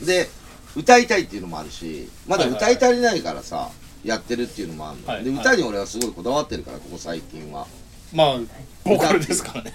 [0.00, 0.06] うん。
[0.06, 0.28] で
[0.76, 3.70] 歌いたいっていうのもあるしまだはいはい歌い足りないからさ
[4.04, 5.34] やってるっていうのもあるの、ではいはい。
[5.40, 7.66] 歌に俺はすごいこだわってるからここ最近は。
[8.12, 8.38] まあ
[8.84, 9.72] ボーカルですからね。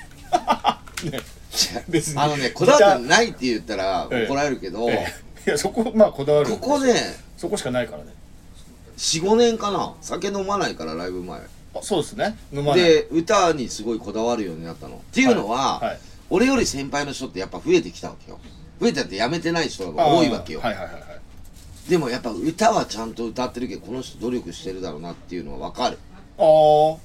[1.12, 1.20] ね
[1.90, 2.20] 別に。
[2.20, 4.26] あのねこだわってないって言ったらええ。
[4.28, 5.14] 怒られるけど、え
[5.46, 5.50] え。
[5.50, 6.96] いやそこまあこだわるここね
[7.38, 8.14] そこしかないからね。
[8.98, 9.94] 45年かな。
[10.02, 11.40] 酒飲まないからライブ前。
[11.76, 12.38] あそうですね。
[12.52, 12.84] 飲まない。
[12.84, 14.96] で歌にすごいこだわるようになったの。
[14.96, 18.40] っていうのは、はい俺より先輩の人ってやっぱ増えてきたわけよ。
[18.82, 21.90] 増えてってやめてない人が多いわけよ、あーはいはいはいはい。
[21.90, 26.00] でもやっぱ歌はちゃんと歌ってるけどこの人努力してるだろうなっていうのは分かる。
[26.40, 26.98] ああ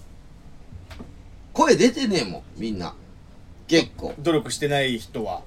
[1.53, 2.95] 声出てねえもんみんな
[3.69, 4.15] 結構。
[4.19, 5.39] 努力してない人は？
[5.39, 5.43] っ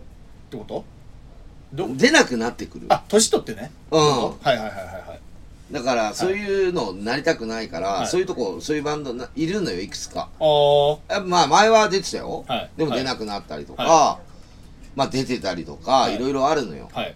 [0.49, 0.85] てこと？
[1.73, 2.85] ど出なくなってくる。
[2.89, 3.71] あ年取ってね。
[3.91, 3.99] うん。
[3.99, 5.73] はいはいはいはいはい。
[5.73, 8.07] だからそういうのなりたくないから、はい。
[8.07, 10.29] そういうとこそういうバンドないるのよいくつか。
[10.39, 12.69] あまあ前は出てたよ、はい。
[12.77, 14.19] でも出なくなったりとか、は
[14.95, 16.15] まあ出てたりとか、はい。
[16.15, 16.89] いろいろあるのよ。
[16.93, 17.15] はい。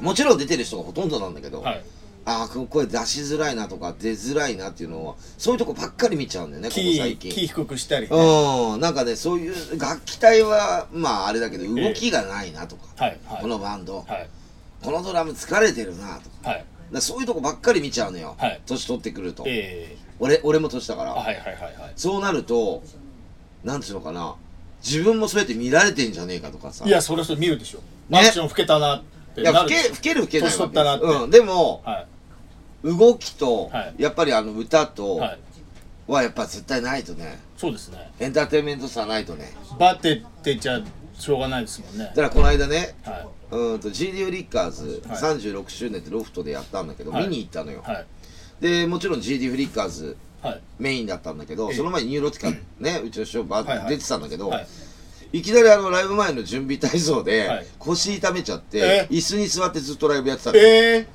[0.00, 1.82] もちろん出てる人がほとんどなんだけど、はい
[2.28, 7.30] ああこ出しづらいなとか出づらいなっていうのはそういうとこばっかり見ちゃうんだよねここ最近。
[7.30, 8.16] キー低くしたりね。
[8.16, 8.80] うん。
[8.80, 13.42] なんかねそういう楽器隊はまああれだけど動きがないなとか、はいはい。
[13.42, 14.28] このバンド、はい。
[14.82, 16.50] このドラム疲れてるなとか。
[16.50, 16.64] はい。
[17.00, 18.60] そういうとこばっかり見ちゃうのよ、はい。
[18.66, 19.96] 年取ってくると、ええ。
[20.18, 21.92] 俺俺も年だから、はいはいはいはい。
[21.94, 22.82] そうなると
[23.62, 24.34] なんていうのかな。
[24.84, 26.84] 自分もそうやって見られてんじゃねえかとかさ。
[26.86, 27.78] いやそれはそれ見るでしょ。
[28.08, 29.02] ねアクション老けたなっ
[29.34, 31.06] ていや老け老ける老けない年取ったなって。
[31.06, 31.30] うん。
[31.30, 32.06] でもはい
[32.82, 34.02] 動きと、はい。
[34.02, 35.38] やっぱりあの歌とはい。
[36.06, 37.40] はやっぱ絶対ないとね。
[37.56, 38.12] そうですね。
[38.20, 39.52] エンターテインメントさないとね。
[39.78, 40.80] バテってじゃ
[41.18, 42.04] しょうがないですもんね。
[42.04, 45.18] だからこの間ねはうーんと GDO リッカーズはい。
[45.18, 47.24] 36周年ってロフトでやったんだけど、はい。
[47.24, 47.82] 見に行ったのよ。
[47.86, 48.06] い、はい。
[48.60, 50.60] でもちろん GD フリッカーズはい。
[50.78, 51.76] メインだったんだけど、ええ。
[51.76, 53.78] その前にニューロティカね、うちの師匠バはい。
[53.78, 53.88] はい。
[53.88, 54.66] 出てたんだけど、はい
[55.32, 57.66] いきなりあのライブ前の準備体操で、はい。
[57.80, 59.08] 腰痛めちゃって、え。
[59.10, 61.06] 椅子に座ってずっとライブやってたの、ええ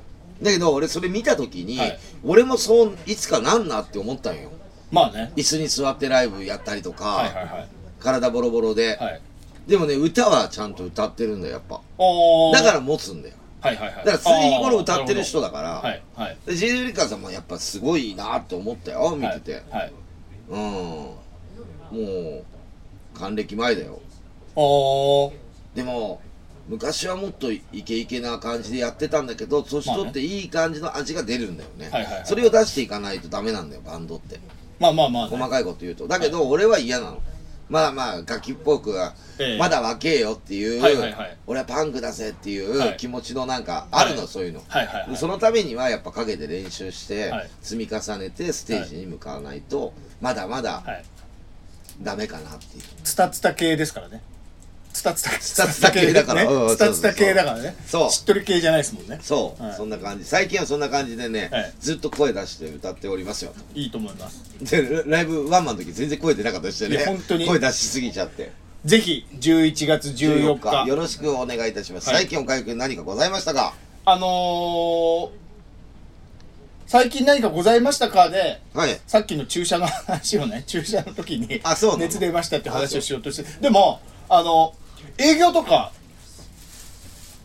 [0.42, 1.98] だけど俺それ見た時に、はい。
[2.24, 4.50] 俺もそういつかなんなって思ったんよ。
[4.90, 5.32] まあね。
[5.36, 7.68] 椅子に座ってライブやったりとか、はいはいはい。
[8.00, 9.20] 体ボロボロで、はい。
[9.66, 11.80] でもね歌はちゃんと歌ってるんだよやっぱ。
[12.52, 13.34] だから持つんだよ。
[13.60, 13.96] はいはいはい。
[14.04, 16.36] だからついに頃歌ってる人だだから、はいはい。
[16.46, 19.62] で GD フリッカさんもやっぱすごいなって思ったよ見てて、はい。
[19.70, 19.92] はい
[20.50, 20.58] うん。
[20.58, 21.18] も
[21.92, 22.44] う
[23.14, 24.00] 還暦前だよ。
[24.56, 25.32] おー。
[25.74, 26.20] でも
[26.68, 31.90] 昔はもっとイケイケな感じでやってたんだけど年取っていい感じの味が出るんだよね,、
[32.24, 34.38] それを出していかないとダメなんだよバンドって。
[34.78, 35.36] まあまあまあね。
[35.36, 36.08] 細かいこと言うと。
[36.08, 37.22] だけど俺は嫌なの。
[37.68, 39.58] まあまあ楽器っぽくはええ。
[39.58, 41.36] まだ若えよっていう、はいはいはい。
[41.46, 42.94] 俺はパンクだぜっていはい。
[42.94, 44.28] う気持ちのなんかあるの、はい。
[44.28, 45.10] そういうの、はいはいはい。
[45.10, 47.50] でそのためにはやっぱ陰で練習してはい。
[47.62, 51.04] 積み重ねてステージに向かわないとまだまだはい。
[52.02, 52.82] ダメかなっていう。
[53.04, 54.22] ツタツタ系ですからね
[54.92, 56.46] ツタツタツタツタ系だから。
[56.46, 57.76] ツタツタ系だからね。
[57.86, 58.10] そう。
[58.10, 59.18] しっとり系じゃないですもんね。
[59.22, 59.74] そう、はい。
[59.74, 60.24] そんな感じ。
[60.24, 61.72] 最近はそんな感じでね、はい。
[61.80, 64.44] ずっと声出して歌っておりますよいいと思います。
[64.60, 67.46] でライブワンマンの時全然声出なかったりしていねや本当に。
[67.46, 68.52] 声出しすぎちゃって。
[68.84, 70.88] ぜひ11月14日。
[70.88, 72.18] よろしくお願いいたします、はい。
[72.18, 73.74] 最近おかゆくん何かございましたか？
[74.04, 75.30] あのー、
[76.86, 79.00] 最近何かございましたかではい。
[79.06, 82.02] さっきの注射の話をね注射の時にあそうなの。
[82.02, 83.48] 熱出ましたって話をしようとして。
[83.60, 84.74] でもあの
[85.18, 85.92] 営業とか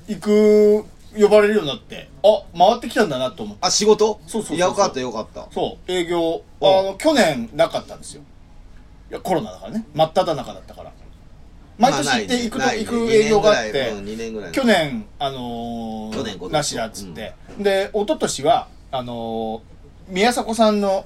[0.08, 0.86] 行く
[1.18, 3.66] 呼ばれるようになってあ回ってきたんだなと思って。
[3.66, 4.20] あ仕事？
[4.28, 5.48] そうそうよかったよかった。
[5.52, 5.92] そう。
[5.92, 8.22] 営業あおの去年なかったんですよ。
[9.10, 9.86] いやコロナだからね。
[9.94, 10.92] 真っ只中だったから。
[11.78, 21.06] 毎年行って行く行く営業があって2年ぐらい去年あのー、なしだっつって、で一昨年はあのー、宮迫さんの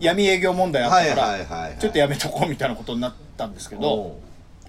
[0.00, 4.18] 闇営業問題あったから、ちょっとやめとこうみたいなことになったんですけど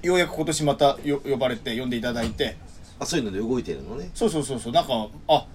[0.01, 2.57] ようやく今年またよ呼ばれて呼んでいただいて。
[3.01, 4.09] あそういうので動いてるのね。
[4.13, 4.73] そうそうそうそう。
[4.73, 5.47] なんかあ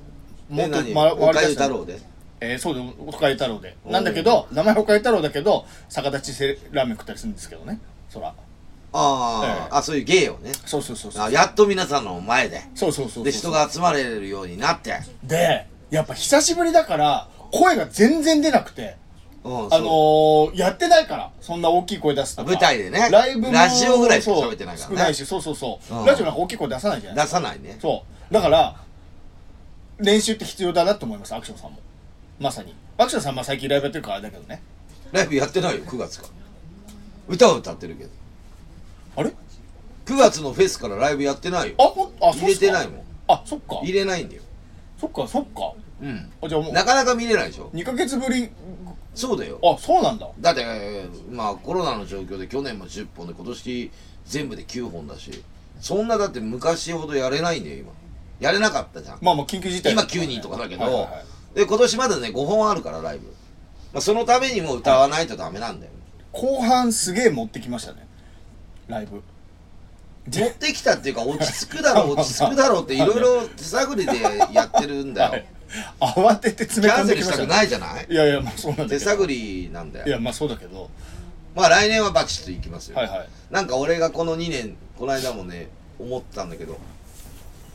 [0.49, 2.01] もっとまおかゆ太郎で？
[2.41, 3.77] えー、そうでおかゆ太郎で。
[3.85, 7.81] なんだけど名前おかゆ太郎だけど逆立ちせラーメン食ったりするんですけどね。
[8.09, 8.29] そら。
[8.29, 10.53] ああ、あそういう芸をね。
[10.65, 11.23] そうそうそうそう。
[11.23, 12.63] あやっと皆さんの前で。
[12.75, 14.95] そうそうそうで人が集まれるようになって。
[15.23, 18.83] でやっぱ久しぶりだから声が全然出なくて。
[18.83, 19.04] うん
[19.45, 22.51] あのー、やってないからそんな大きい声出すとか。
[22.51, 23.09] 舞台でね。
[23.11, 24.97] ライブもラジオぐらいしかそう喋ってないからね。
[24.97, 26.05] 少ないしそうそうそう、うん。
[26.07, 27.25] ラジオなんか大きい声出さないじゃない。
[27.27, 27.77] 出さないね。
[27.81, 28.35] そう。
[28.35, 28.77] だから
[29.99, 31.79] 練習って必要だなと思いますアクションさんも。
[32.41, 32.75] まさに。
[32.97, 34.63] アクションさんは最近ライブやってるからあれだけどね。
[35.13, 36.27] ライブやってないよ9月か。
[36.27, 36.33] ら
[37.29, 38.11] 歌は歌ってるけど。
[39.17, 39.33] あれ
[40.07, 41.75] ？9月のフェスからライブやってないよ。
[41.79, 43.03] あほんあ入れてないもん。
[43.29, 43.81] あそっか。
[43.83, 44.43] 入れないんだよ。
[44.99, 45.73] そっかそっか。
[46.01, 46.33] うん。
[46.43, 47.71] あじゃあもうなかなか見れないでしょ。
[47.75, 48.51] 2ヶ月ぶり
[49.15, 49.59] そうだよ。
[49.63, 50.29] あそうなんだ。
[50.41, 50.65] だって
[51.31, 53.91] まあコロナの状況で去年も10本で今年
[54.27, 55.43] 全部で9本だし
[55.81, 57.93] そんなだって昔ほどやれないんだよ今。
[58.41, 59.19] やれなかったじゃん。
[59.23, 61.25] まあまあ緊急事態今9人とかだけど、はいはいはい。
[61.55, 63.27] で今年までね5本あるからライブ、
[63.93, 65.93] まあ、そのためにも歌わないとダメなんだよ、
[66.33, 68.07] 後半すげえ持ってきましたね。
[68.89, 69.23] ライブ。
[70.27, 74.13] 持ってきたっていうか落ち着くだろう落ち着くだろうっていろいろ手探りで
[74.53, 75.47] やってるんだよ、はい
[76.01, 77.47] 慌ててキ詰め込んできましたね。
[77.47, 78.07] ないじゃない？
[78.09, 80.07] いやいやまあそうなんだ手探りなんだよ。
[80.07, 80.91] いやまあそうだけど。
[81.55, 83.29] まあ来年はバチッといきますよ、はいはい。
[83.51, 86.79] なんか俺がこの2年この間もね思ったんだけど。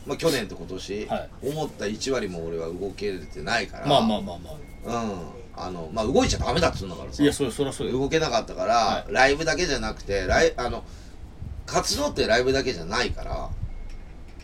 [0.06, 1.28] まあ去年と今年、はい。
[1.42, 3.86] 思った1割も俺は動けれてないから。
[3.86, 4.50] まあまあまあま
[4.94, 5.02] あ。
[5.02, 5.18] うん。
[5.56, 7.22] あのまあ動いちゃダメだっつうんだからさ。
[7.22, 10.84] いやそれそりゃそうよ動けなかったから、はライブだけじゃなくてライあの
[11.66, 13.50] 活動ってライブだけじゃないから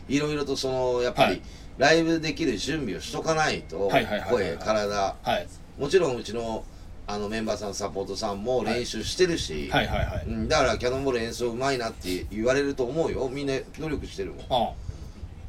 [0.09, 1.43] いろいろとそのやっぱり、はい
[1.79, 3.91] ライブできる準備をしとかないと
[4.31, 5.17] 声体。
[5.23, 5.47] はい。
[5.79, 6.65] もちろんうちの
[7.09, 10.27] あのメンバーさんサポートさんも練習してるし、はいはいはい。
[10.27, 13.29] うん、だからキャノンボール演奏うまいなって言われると思うよ。
[13.33, 14.71] みんな努力してるもん。
[14.71, 14.73] あ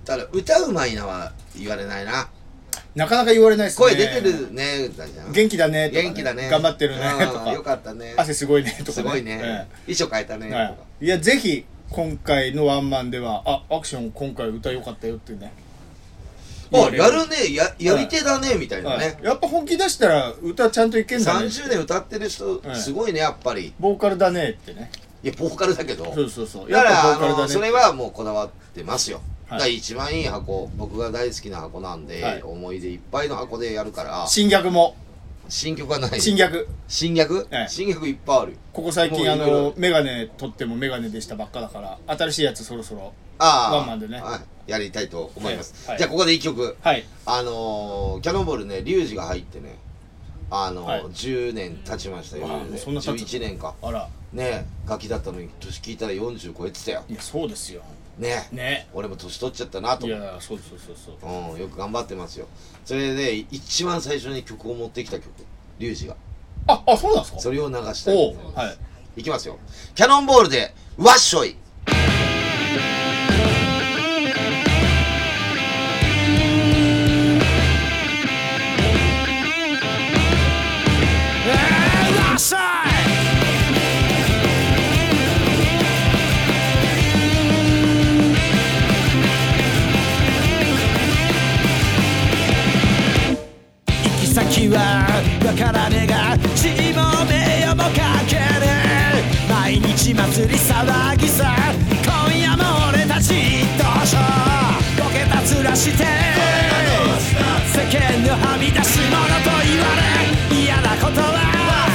[0.06, 2.30] ただ歌うまいなは言われないな。
[2.96, 3.88] なかなか言われないですね。
[3.88, 5.32] 声出てるね歌じゃん。
[5.32, 6.50] 元気だねとか、元気だね。
[6.50, 7.52] 頑張ってるねうんとか。
[7.52, 8.14] よかったね。
[8.18, 10.70] 汗すごいねとか、ね、すごいね、え衣装変えたねえとか、は
[11.02, 15.52] い、いやぜひ今回のワンマンではあアクション今回歌良かったよってね
[16.74, 17.54] あやるね。
[17.54, 19.00] ややり手だねみたいなはい。
[19.00, 21.46] ね、やっぱ本気出したら歌ちゃんといけんだね。
[21.46, 22.76] 30年歌ってる人はい。
[22.76, 23.74] すごいねやっぱり。
[23.80, 24.92] ボーカルだねってね。
[25.24, 26.14] いやボーカルだけど。
[26.14, 26.70] そうそうそう。
[26.70, 30.70] だからあぱボーカルだねのそれはもうこだわってますよ、はい一番いい箱。
[30.76, 32.42] 僕が大好きな箱なんで、はい。
[32.44, 34.26] 思い出いっぱいの箱でやるから。
[34.28, 34.96] 新逆も。
[35.50, 36.20] 新曲はない。
[36.20, 38.52] 新逆新曲、はい新曲いっぱいある。
[38.52, 44.20] よここ最近あのメガネ取ってもメガネでしたばっかだから新しいやつそろそろああワンマンでね。
[44.22, 45.98] はい、やりたいと思います、はい。
[45.98, 46.76] じゃあここで一曲。
[46.82, 47.06] はい。
[47.26, 49.78] あのー、キャノンボールねリュウジが入ってね
[50.50, 51.04] あのーはい。
[51.06, 52.46] 10年経ちましたよ。
[52.48, 54.08] あーもうそんな経つ11年かあら。
[54.34, 57.04] ねガキだったのに年聞いたら40超えてたよ。
[57.10, 57.82] いやそうですよ。
[58.18, 58.88] ねね。
[58.94, 60.08] 俺も年取っちゃったなと。
[60.08, 61.52] いやそうそうそうそう。
[61.54, 62.48] うん、よく頑張ってますよ。
[62.84, 65.30] それで一番最初に曲を持ってきた曲。
[65.80, 66.16] リュウジが。
[66.68, 67.40] ああそうなんですか？
[67.40, 68.56] それを流したいおと思います。
[68.56, 68.78] うはい。
[69.18, 69.58] いきますよ。
[69.96, 71.56] キャノンボールでワッショイ
[94.38, 94.78] 先は
[95.44, 98.70] わからねえが地位も名誉もかけね
[99.18, 101.58] え毎日祭り騒ぎさ
[102.06, 104.22] 今夜も俺たち一等賞
[105.02, 106.06] ボケた面して
[107.74, 111.90] 世間のはみ出し者と言われ嫌なことは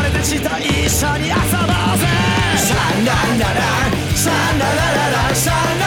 [0.00, 2.08] 俺たちと一緒に遊ぼうぜ
[2.56, 5.77] シャンランラランシャンラララランシャン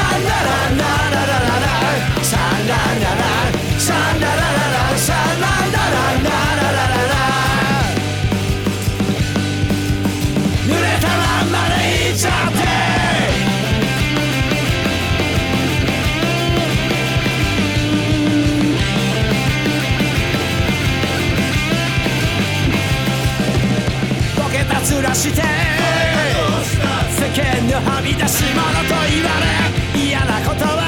[28.01, 30.81] 間のはみ出し者と言われ嫌なことは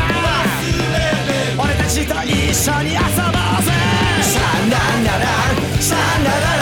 [1.58, 3.71] 俺たちと一緒に遊ぼうぜ。
[4.21, 5.26] シャンランララ
[5.78, 6.52] ンシャンララ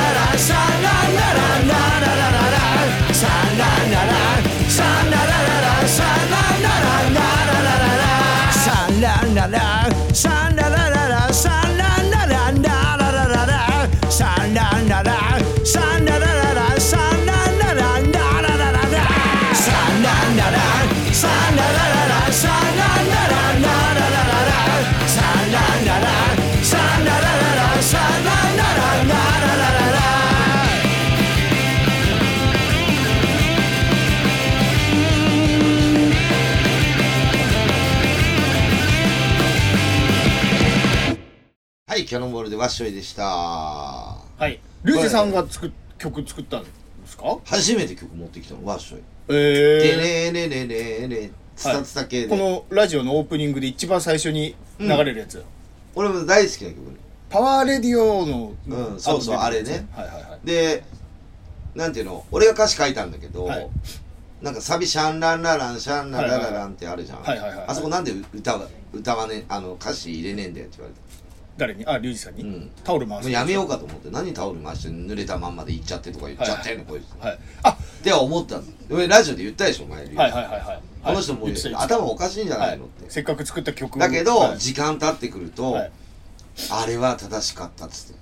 [42.12, 43.24] キャノンボールでワッショイでした。
[43.24, 44.60] はい。
[44.84, 46.70] リュウジさんが作っ曲作ったんで
[47.06, 47.38] すか？
[47.46, 49.02] 初めて曲持ってきたのワッショイ。
[49.30, 55.42] えでれれれれれツタツタ系で、このラジオのオープニングで一番最初に流れるやつ、
[55.96, 56.82] 俺も大好きな曲。
[57.30, 59.88] パワーレディオの、うんそうそうあれね。
[59.94, 60.46] はいはいはい。
[60.46, 60.84] で
[61.76, 62.26] なんていうの？
[62.30, 63.70] 俺が歌詞書いたんだけど、はい。
[64.42, 67.68] なんかサビシャンランラランシャンラララランってあるじゃん、はいはいはいはい。
[67.70, 71.11] あそこなんで歌わ歌わねあの歌詞入れねえんだよって言われた
[71.62, 71.86] 誰に？
[71.86, 72.72] あリュウジさんに、うん。
[72.84, 85.92] タオル回すもうやめようかと思って何タオル回して濡れたまんまで行っちゃってとか言っちゃってんの、こいつはいあって思ったんだ俺ラジオで言ったでしょ前に、はいはいはいはいこの人もう言ってた言ってた頭おかしいんじゃないのって、せっかく作った曲だけど、はい時間経ってくると、はい
[86.70, 88.20] あれは正しかったっつって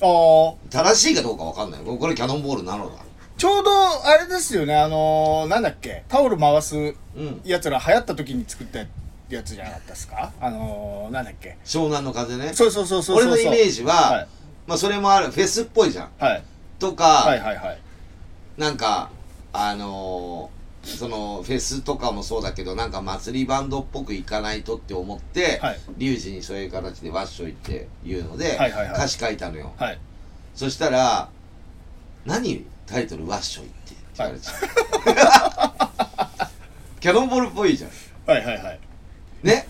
[0.00, 2.96] あー正しいかどうかわかんないこれキャノンボールなのだ
[3.36, 3.70] ちょうど
[4.06, 8.88] あれですよねあのー、なんだっけタオル回すうんやつら流行った時に作ったやつ
[9.30, 10.32] じゃなかったですか？
[10.40, 11.56] あのー、なんだっけ？
[11.64, 12.52] 湘南の風ね。
[12.54, 14.28] そうそうそうそうそう俺のイメージは、はい。
[14.66, 16.10] まあそれもあるフェスっぽいじゃん。
[16.18, 16.42] はい。
[16.78, 17.78] とか、はいはいはい。
[18.58, 19.10] なんか
[19.52, 25.80] あのーそのフェスとかもそうだけどなんか祭りバンドっぽくいかないとって思って、はい。
[25.98, 28.94] リュウジにそういう形でワッショイっていうので、はいはいはい。
[28.94, 29.72] 歌詞書いたのよ。
[29.76, 29.98] はい。
[30.54, 31.28] そしたら
[32.24, 34.52] 「何タイトルワッショイって」って言われちゃ
[36.96, 37.90] う、 キャノンボールっぽいじゃん。
[38.26, 38.80] はいはいはい
[39.42, 39.66] ね。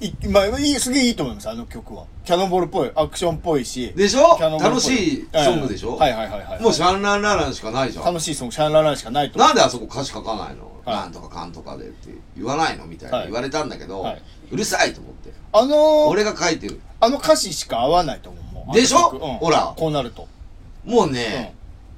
[0.00, 2.06] いまあいいすげえいいと思いますあの曲は。
[2.24, 3.92] キャノンボールっぽいアクションっぽいし。
[3.94, 4.38] でしょ？
[4.40, 8.04] 楽しいソングでしょ、はいはいはいはいもうシャンランラランしかないじゃん。
[8.06, 10.96] 楽しいソングシャンラランしかないとなんであそこ歌詞書かないの、はい。
[10.96, 12.86] なんとかかんとかでって言わないの？
[12.86, 13.18] みたいな。
[13.18, 13.26] はい。
[13.26, 14.22] 言われたんだけど、はい。
[14.50, 15.32] うるさいと思って。
[15.52, 16.80] あのー、俺が書いてる。
[16.98, 19.10] あの歌詞しか合わないと思うでしょ？
[19.10, 19.18] うん。
[19.36, 19.74] ほら。
[19.76, 20.26] こうなると。
[20.86, 21.54] もうね、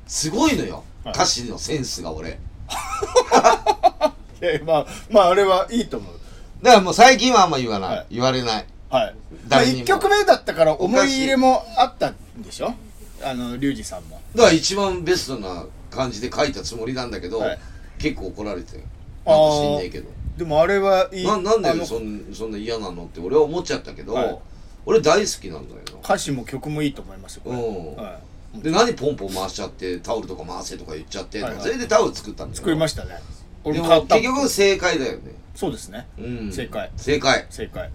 [0.08, 1.14] すごいのよ、はい。
[1.14, 2.30] 歌詞のセンスが俺。
[4.42, 6.14] いやまあまああれはいいと思う
[6.62, 8.06] だからもう最近はあんま言わない、はい。
[8.10, 8.54] 言われない。
[8.54, 8.66] はい。
[8.88, 9.14] まあ
[9.48, 9.80] 誰にも。
[9.80, 12.74] 1曲目だったから思い入れもあったんでしょ？
[13.24, 14.20] あのリュウジさんも。
[14.34, 17.58] だから一番ベストな感じで書いたつもりなんだけど、はい。
[17.98, 18.76] 結構怒られて。
[18.76, 18.84] る
[19.24, 20.10] なんか知んねえけど。
[20.36, 21.26] でもあれはいい。
[21.26, 24.38] ななんあのでそんそんな嫌なのって俺は思っちゃったけど、はい。
[24.86, 25.98] 俺大好きなんだよな。
[25.98, 27.56] 歌詞も曲もいいと思いますよこれ。
[27.56, 27.96] うん。
[27.96, 28.20] は
[28.54, 28.60] い。
[28.62, 31.62] で何ポンポン回しちゃってタオルとか回せとか言っちゃって、はいはい。
[31.62, 33.18] それでタオル作ったんだよ作りましたね。
[33.64, 36.06] 俺でも買ったも結局正解だよねそうですね。
[36.18, 36.52] うん。
[36.52, 36.90] 正解。
[36.96, 37.46] 正解。
[37.50, 37.90] 正解。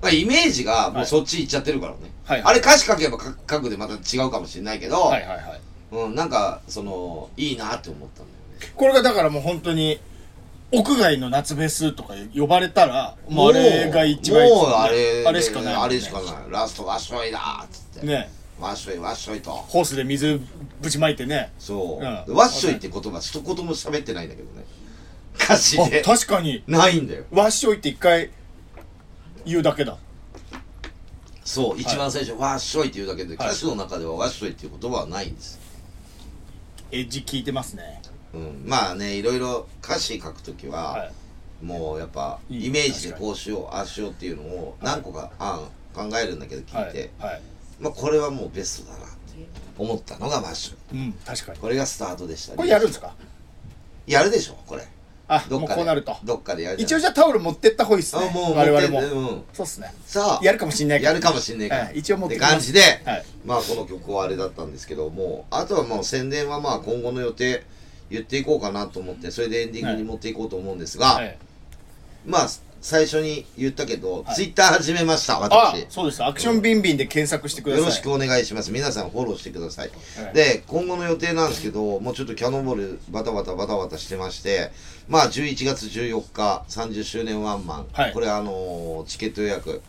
[0.00, 1.04] まあイメージがもはい。
[1.04, 2.50] うそっち行っちゃってるからね、はいはい。
[2.50, 5.60] あれ歌詞書けば書書くでまた違うかもしれないけど、はいはいはい。
[5.92, 8.72] うん、なんかそのいいなって思ったんだよね。
[8.74, 10.00] これがだからもう本当に
[10.70, 15.80] 屋外の夏フェスとか呼ばれたらもうあれが一番もうあれあれしかないね。
[15.80, 16.34] あれしかない。
[16.50, 18.30] ラストワッショイだーっつって、ね。
[18.58, 19.50] ワッショイワッショイと。
[19.50, 20.40] ホースで水
[20.80, 21.52] ぶちまいてね。
[21.58, 22.24] そう、うん。
[22.26, 24.64] でワッショイって言葉一言も喋ってないんだけどね
[25.34, 26.62] 歌詞あで確かに。
[26.66, 27.24] ないんだよ。
[27.30, 28.30] わっしょいって一回
[29.44, 29.98] 言うだけだ。
[31.44, 33.48] そう一番最初、ワッショイって言うだけではい。
[33.48, 35.58] 歌詞の中ではワッショイっていう言葉はないんです。
[36.92, 38.00] エッジ聞いてますね。
[38.32, 41.12] うん、まあねいろいろ歌詞書くときは、はい。
[41.64, 45.60] もうやっぱいいイメージでこうしようああしようっていうのを何個か案
[45.94, 47.32] 考えるんだけど聞いて、はい。
[47.32, 47.42] はい。
[47.80, 49.14] まあこれはもうベストだなって
[49.76, 51.58] 思ったのがマッシュうん確かに。
[51.58, 52.52] これがスタートでした。
[52.52, 53.14] ねこれやるんですか？
[54.06, 54.86] やるでしょこれ
[55.34, 55.74] あもうどっかで。
[55.76, 56.16] こうなると。
[56.24, 59.00] どっかでやる一応じゃあタオル持ってった方がいいっすねあもう我々も。
[59.00, 59.44] 持ってうん。
[59.52, 59.92] そうっすね。
[60.04, 61.08] さあやるかもしんないけど。
[61.10, 62.50] やるかもしんないから、はい一応持ってっきます。
[62.50, 63.24] て感じで、はい。
[63.44, 67.64] まあこの曲はあれだったんですけどもあとはもう宣伝はまあ今後の予定
[68.10, 71.38] 言っていこうかなと思ってそれでエンディングに持っていこうと思うんですが、はい。
[72.26, 72.48] まあ
[72.82, 74.34] 最初に言ったけど、はい。
[74.34, 75.86] ツイッター始めましたあ私。
[75.88, 76.22] そうです。
[76.24, 77.82] アクションビンビンで検索してください。
[77.84, 78.72] よろしくお願いします。
[78.72, 79.90] 皆さんフォローしてください、
[80.22, 80.34] はい。
[80.34, 84.72] で今後の予定なんですけどもうちょっとキャノンボールバタバタバタバタしてまして
[85.08, 88.12] まあ11月14日30周年ワンマン、はい。
[88.12, 89.80] これあのーチケット予約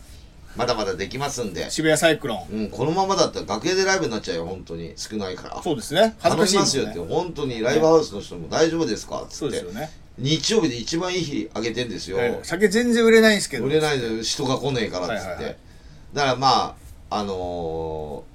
[0.56, 2.54] まだまだできますんで、渋谷サイクロン。
[2.54, 4.92] うん、このままだったら楽屋でライブになっちゃうよ本当に。
[4.94, 5.60] 少ないから。
[5.60, 6.14] そうですね。
[6.20, 7.12] 恥ずかしいですよますよって。
[7.12, 9.22] ね本当にライブハウスの人も大丈夫ですか？
[9.22, 9.34] っつって。
[9.34, 12.38] そうですよね日曜日で一番いい日あげてんですよ、はい。
[12.42, 13.64] 酒全然売れないんですけど。
[13.64, 15.56] 売れないで人が来ねえからっつって、はいはいはい。
[16.14, 16.76] だからま
[17.10, 18.34] ああのー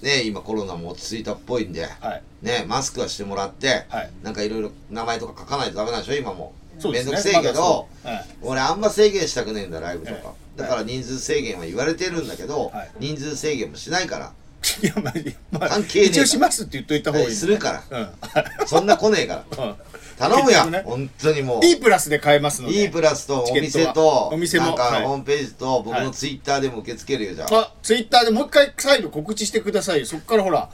[0.00, 2.22] ね今コロナも落ち着いたっぽいんで、はい。
[2.42, 4.10] ねマスクはしてもらって、はい。
[4.22, 6.52] なんかいろいろ名前とか書かないとダメなんでしょ今も。
[6.78, 7.16] そうですね。
[7.16, 8.26] くせえけど、まはい。
[8.40, 12.90] 俺あんま制限したくねえんだライブとか、はいだから人数制限は言われてるんだけど、はい。
[12.98, 14.32] 人数制限もしないから。
[14.82, 15.14] いやまあ
[15.52, 17.98] まあ関係ねえ一応しますって言っといた方がいいするから。
[18.60, 18.66] うん。
[18.66, 19.64] そんな来ねえから。
[19.64, 19.74] うん
[20.18, 20.82] 頼むよ、結局ね。
[20.84, 21.64] 本当にもう。
[21.64, 22.84] E プラスで買えますので。
[22.84, 24.66] E プラスとお店とお店も。
[24.66, 25.04] なんかはい。
[25.04, 26.04] ホームページと僕はい。
[26.04, 27.58] のツイッターでも受け付けるよじゃあ。
[27.58, 30.06] あツイッターでもう一回再度告知してくださいよ。
[30.06, 30.68] そっからほら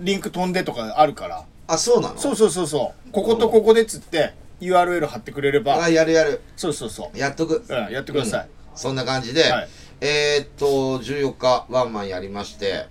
[0.00, 1.44] リンク飛んでとかあるから。
[1.66, 2.18] あそうなの？
[2.18, 3.10] そうそうそうそう。
[3.12, 5.82] こことここでっつって URL 貼ってくれれば。
[5.82, 6.40] あやるやる。
[6.56, 7.18] そうそうそう。
[7.18, 7.64] やっとく。
[7.68, 8.40] うんやってください。
[8.42, 8.48] うん。
[8.76, 9.68] そんな感じで、はい。
[10.00, 12.86] えー、っと14日ワンマンやりまして。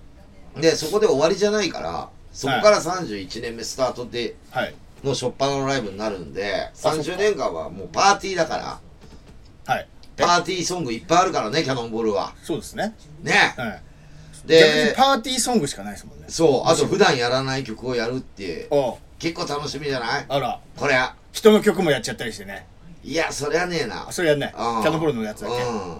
[0.56, 4.74] でそこで終わりじゃないからそこから31年目スタートではい
[5.04, 7.00] の初っ端のライブになるんでそっか。
[7.02, 9.74] 30年間はもうパーティーだから。
[9.74, 9.88] はい。
[10.16, 12.34] パーティーソングいっぱいあるからねキャノンボールは。
[12.42, 12.94] そうですね。
[13.22, 13.54] ね。
[13.56, 13.82] はい。
[14.46, 16.24] 逆にでパーティーソングしかないですもんね。
[16.28, 18.96] そうあと普段やらない曲をやるっておう。
[19.18, 20.26] 結構楽しみじゃない？
[20.28, 20.60] あら。
[20.76, 20.94] これ。
[21.32, 22.66] 人の曲もやっちゃったりしてね。
[23.04, 24.08] いやそりゃねえな。
[24.08, 24.52] あそれやんない。
[24.52, 24.80] キうん。
[24.80, 25.54] ャノンボールのやつだけ。
[25.54, 25.98] うん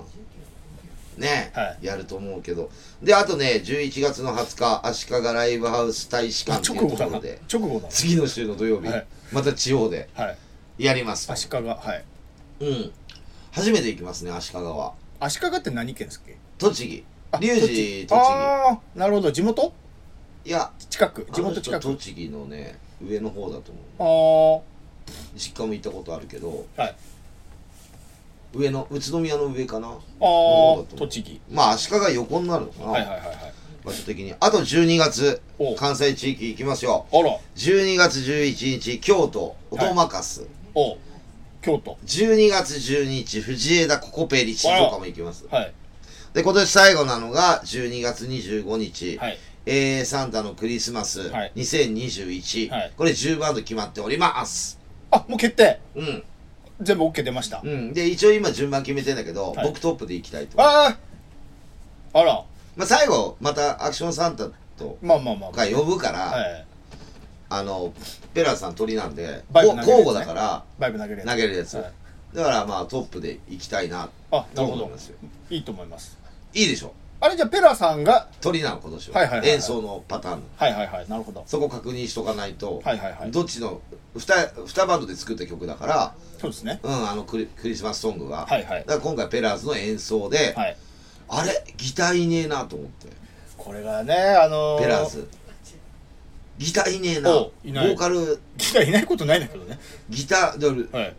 [1.19, 1.87] ね、はい。
[1.87, 2.71] やると思うけど。
[3.03, 7.41] であとね11月の20日足利ライブハウス大使あ館っていうところで。
[7.53, 7.89] 直後だ。
[7.89, 9.07] 次の週の土曜日、はい。
[9.33, 10.31] また地方では
[10.79, 10.85] い。
[10.85, 11.31] やります。
[11.31, 11.75] 足利は
[12.61, 12.64] い。
[12.64, 12.93] うん。
[13.51, 14.95] 初めて行きますね足利は。
[15.21, 16.37] 足利って何県ですっけ？
[16.59, 17.05] 栃木。
[17.33, 18.14] あ龍二栃木。
[18.14, 19.33] ああなるほど。
[19.33, 19.73] 地元？
[20.45, 21.27] いや近く？
[21.33, 21.83] 地元近く？
[21.83, 24.62] 栃木のね上の方だと思う。
[24.62, 26.64] あ実家も行ったことあるけど。
[26.77, 26.97] あはい
[28.55, 29.89] 上の宇都宮の上かな。
[29.89, 29.97] ああ
[30.97, 31.41] 栃木。
[31.51, 33.37] まあ足利横になるのかな、はいはいはいはい。
[33.85, 34.35] 場所的に。
[34.41, 35.75] あと12月お。
[35.75, 37.07] 関西地域行きますよ。
[37.13, 37.39] あら。
[37.57, 40.97] 12月11日京都音任す、お
[41.63, 41.99] 京都。
[42.07, 45.47] 12月12日藤枝ココペリ静岡も行きます。
[45.51, 45.73] はい。
[46.35, 49.39] で今年最後なのが12月25日、はい。
[49.67, 51.53] えー、サンタのクリスマスはい。
[51.57, 52.93] 2021、はい。
[52.97, 54.79] これ10バンド決まっております。
[55.11, 55.81] あもう決定。
[55.95, 56.25] うん、
[56.81, 57.61] 全部 OK 出ました。
[57.64, 59.66] うん、で一応今順番決めてんだけど、はい。
[59.66, 60.61] 僕トップで行きたいと。
[60.61, 60.99] ああ
[62.12, 62.45] あら。
[62.76, 64.49] まあ、最後またアクションサンタ
[64.79, 66.64] とまあまあまあが呼ぶから、はい。
[67.51, 67.93] あの
[68.35, 70.05] ペラさん鳥なんでバイクこ投げるやつね。
[70.05, 71.29] 交互だからバイク投げるやつ。
[71.31, 71.93] 投げるやつ、はい。
[72.37, 75.16] だからまあトップで行きたいなあなるほ思いますよ。
[75.51, 76.16] いいと思います。
[76.55, 78.29] いいでしょあれじゃあペラさんが？
[78.41, 79.57] 鳥なの今年は,、はいはいはいはい。
[79.57, 80.43] 演奏のパターン。
[80.57, 81.09] はいはいはい。
[81.09, 81.43] なるほど。
[81.47, 83.31] そこ確認しとかないと、はいはいはい。
[83.33, 83.81] どっちの
[84.14, 86.80] 2, 二バンドで作った曲だから、そうですね。
[86.82, 88.80] うん、あのクリクリスマスソングが、はいはい。
[88.80, 90.76] だから今回ペラーズの演奏で、はい。
[91.28, 91.64] あれ？
[91.76, 93.09] ギターいねえなと思って。
[93.57, 95.28] これがねあのーペラーズ。
[96.59, 97.30] ギターいねえな。
[97.30, 98.41] ボーカル。
[98.57, 99.78] ギターいないことないんだけどね。
[100.09, 101.14] ギターではい。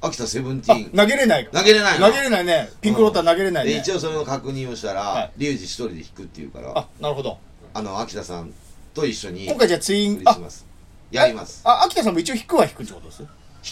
[0.00, 0.96] 秋田セブンテあィーン。
[0.96, 2.06] 投げれない投げれないの？
[2.08, 2.68] 投げれないね。
[2.80, 3.72] ピンクローター投げれないね。
[3.72, 5.32] で一応それの確認をしたら、はい。
[5.38, 7.38] リュウジ一人で弾くっていうからあなるほど。
[7.72, 8.52] あの秋田さん
[8.94, 10.66] と一緒に今回じゃあツイクンあリスマス。
[11.10, 11.62] やります。
[11.64, 13.24] あ秋田さんも一応弾くは弾くってことです？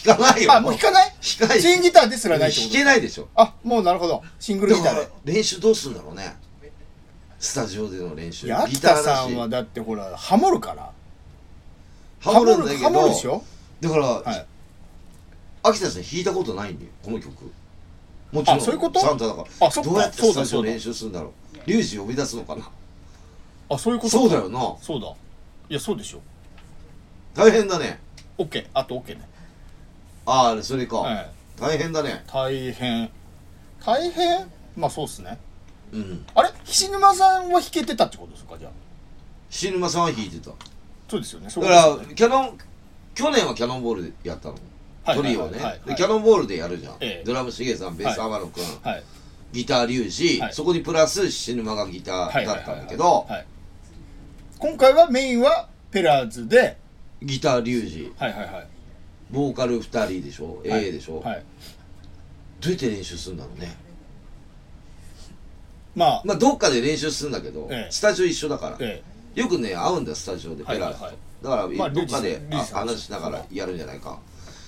[0.03, 0.71] 弾かないよあもう。
[0.71, 1.13] 弾かない？
[1.39, 1.61] 弾かない。
[1.61, 3.29] ツインギターですらないってこ弾とけないでしょ。
[3.35, 4.21] あもうなるほど。
[4.39, 5.33] シングルギターで。
[5.33, 6.35] 練習どうするんだろうね。
[7.39, 8.47] スタジオでの練習。
[8.47, 10.91] ギターさんはだってほらハモるから。
[12.19, 13.43] ハモるんだけどハモるでしょ？
[13.81, 14.45] だから、はい。
[15.63, 17.51] 秋田さん弾いたことないんだよこの曲。
[18.31, 18.57] もちろん。
[18.57, 18.99] あそういうこと？
[18.99, 19.67] サンタだから。
[19.67, 19.89] あそっか。
[19.89, 21.31] どうやってスタジオ練習するんだろう。
[21.67, 22.69] リュウジ呼び出すのかな。
[23.69, 24.17] あそういうこと？
[24.17, 24.75] そうだよな。
[24.81, 25.07] そうだ。
[25.69, 26.21] いやそうでしょ。
[27.33, 27.99] 大変だね。
[28.37, 29.27] OK あと OK ね
[30.25, 31.31] ああそれか、はい。
[31.59, 32.23] 大変だね。
[32.27, 33.09] 大変。
[33.85, 34.51] 大変？
[34.75, 35.37] まあそうっすね。
[35.91, 36.25] うん。
[36.33, 36.49] あれ？
[36.63, 38.57] 菱沼さんは弾けてたってことですか？
[38.57, 38.71] じゃあ。
[39.49, 40.51] 菱沼さんは弾いてた。
[41.07, 41.47] そうですよね。
[41.47, 42.57] だからキャノン
[43.13, 44.55] 去年はキャノンボールでやったの、
[45.03, 47.23] はいトリオね、はキャノンボールでやるじゃん、ええ。
[47.23, 48.29] ドラムしげさんベースはい。
[48.29, 49.03] 天野くん、はい。
[49.53, 50.53] ギターリュウジ、はい。
[50.53, 53.45] そこにプラス菱沼がギタはいーだったんだけどはい
[54.57, 56.77] 今回はメインはペラーズで。
[57.21, 58.67] ギターリュウジはいはいはい
[59.31, 60.87] ボーカル2人でしょ、はい。
[60.87, 61.43] A でしょ、はい。
[62.61, 63.75] どうやって練習するんだろうね。
[65.95, 66.21] まあ。
[66.25, 67.91] まあどっかで練習するんだけど、ええ。
[67.91, 69.01] スタジオ一緒だから、え
[69.33, 71.15] よくね会うんだよスタジオでペラーズと、はい。
[71.43, 74.19] だから、まあどっかで話しながらやるんじゃないか。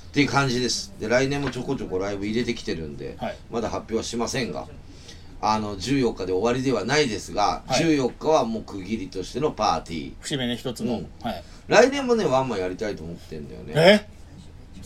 [0.07, 0.93] っていう感じです。
[0.99, 3.37] で来年もちょこちょこライブ入れてきてるんで、はい。
[3.51, 4.67] まだ発表はしませんが。
[5.39, 7.83] あの14日で終わりではないですが、はい。
[7.83, 10.11] 14日はもう区切りとしてのパーティー。
[10.11, 11.09] え節目ね一つの、うん。
[11.21, 11.43] はい。
[11.67, 14.16] 来年もねワンマンやりたいと思ってんだよね、え？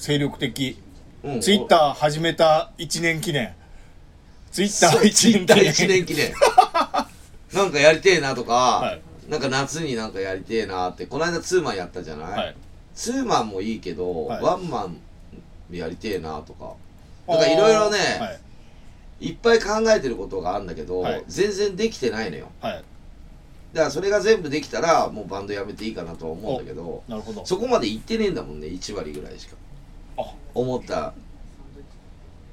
[0.02, 0.78] 精力的。
[1.24, 1.42] うん。
[1.42, 3.54] ツイッター始めた1年記念。
[4.52, 5.90] ツイッターそうツイ1ッター年記念。
[5.90, 6.34] 1年記念。
[7.54, 9.02] なんかやりてえなとか、はい。
[9.30, 12.56] なんか夏になんかやりてえなってこの間ツーマンやったじゃない、はい。
[12.96, 14.42] ツーマンもいいけど、はい。
[14.42, 14.98] ワンマン
[15.70, 16.74] やりてえなとか。
[17.28, 18.32] なんかいろいろね、は
[19.20, 19.28] い。
[19.28, 21.24] い、っぱい考えてることがあるんだけど、はい。
[21.28, 22.48] 全然できてないのよ。
[22.60, 22.84] はい。
[23.74, 27.46] だからそれが全部できたらもうバンドやめていいかなとは思うんだけどなるほど。
[27.46, 29.56] そこまで行ってねえんだもんね1割ぐらいしか。
[29.56, 29.71] あ
[30.54, 31.14] 思った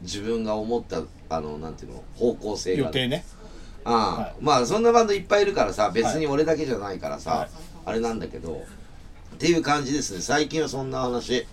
[0.03, 2.85] 自分が思ったあのなんていうの方向性が。
[2.87, 3.25] 予定ね。
[3.85, 4.35] ああ、はい。
[4.41, 7.49] まあそんなバンドいっぱいいるからさ別に俺だけじゃないからさ、はい。
[7.87, 8.63] あれなんだけど
[9.35, 10.21] っていう感じですね。
[10.21, 11.47] 最近はそんな話。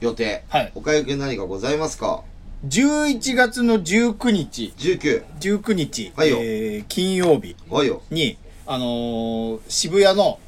[0.00, 0.72] 予定、はい。
[0.74, 2.22] おかゆくん何かございますか
[2.66, 4.74] ？11月の19日。
[4.76, 6.38] 19 19日、はいよ。
[6.40, 8.02] えー金曜日はいよ。
[8.10, 8.36] に
[8.66, 10.38] あのー渋谷の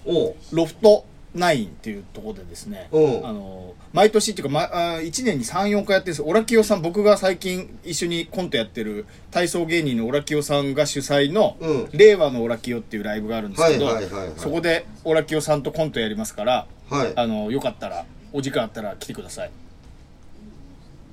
[0.53, 1.05] ロフト
[1.37, 3.21] ナインっていうところでですね、う。
[3.21, 4.61] んあの毎年っていうか、ま、
[4.97, 6.23] あ1年に34回やってるんです。
[6.23, 11.89] オラキオさん僕が最近一緒にコントやってる体操芸人のオラキオさんが主催の、うん。
[11.93, 13.91] 令和のオラキオっていうライブがあるんですけど、
[14.37, 17.13] そこでオラキオさんとコントやりますからはい。
[17.17, 19.51] あのよかったらお時間あったら来てください。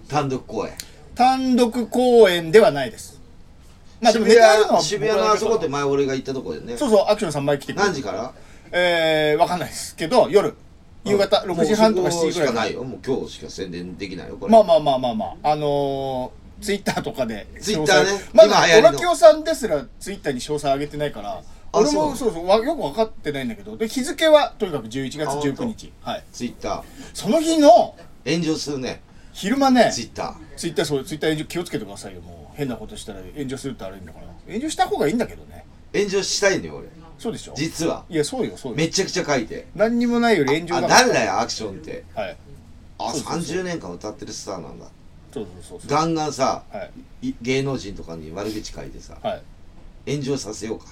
[0.07, 0.73] 単独公演。
[1.15, 3.21] 単独公演ではないです。
[4.01, 6.73] まあでも渋ネタやるの渋谷のあそこって前俺が行ったとこでね。
[6.73, 7.87] けそうそうアクションさん前来てくれる。
[7.87, 8.33] 何時から？
[8.75, 10.53] えー、わかんないですけど夜。
[11.05, 12.67] 夕方6時半とか7時ぐらいかな。
[12.67, 12.83] いよ。
[12.83, 14.51] もう今日しか宣伝できないよこれ。
[14.51, 15.51] まあまあまあまあまあ。
[15.51, 18.11] あのー、ツイッターとかでツイッターね。
[18.33, 18.89] まだ今流行りの。
[18.89, 21.41] オラキオさんですらツイッターに詳細上げてないから
[21.73, 23.77] 俺もそそうそうわよく分かってないんだけど。
[23.77, 25.91] で日付はとにかく11月19日。
[26.01, 26.23] はい。
[26.31, 26.83] ツイッター。
[27.13, 27.95] その日の
[28.25, 29.01] 炎上するね。
[29.33, 30.35] 昼間ねツイッター。
[30.55, 32.21] ツイッターそうツイッター炎上気をつけてくださいよ。
[32.21, 34.27] もう変なことしたら炎上するって悪いんだから。
[34.47, 35.65] 炎上した方がいいんだけどね。
[35.93, 36.87] 炎上したいのよ俺
[37.17, 37.53] そうでしょ？
[37.55, 38.03] 実は。
[38.09, 38.77] いやそうよそうよ。
[38.77, 39.67] めちゃくちゃ書いて。
[39.75, 42.03] 何にもないより炎上あが誰だよアクションって。
[42.15, 42.37] はい。
[42.99, 43.57] あそうそうそう。
[43.59, 44.85] 30年間歌ってるスターなんだ。
[45.33, 45.89] そうそうそうそう。
[45.89, 46.89] ガンガンさは
[47.21, 47.29] い。
[47.29, 49.41] い芸能人とかに悪口書いてさはい。
[50.11, 50.85] 炎上させようか。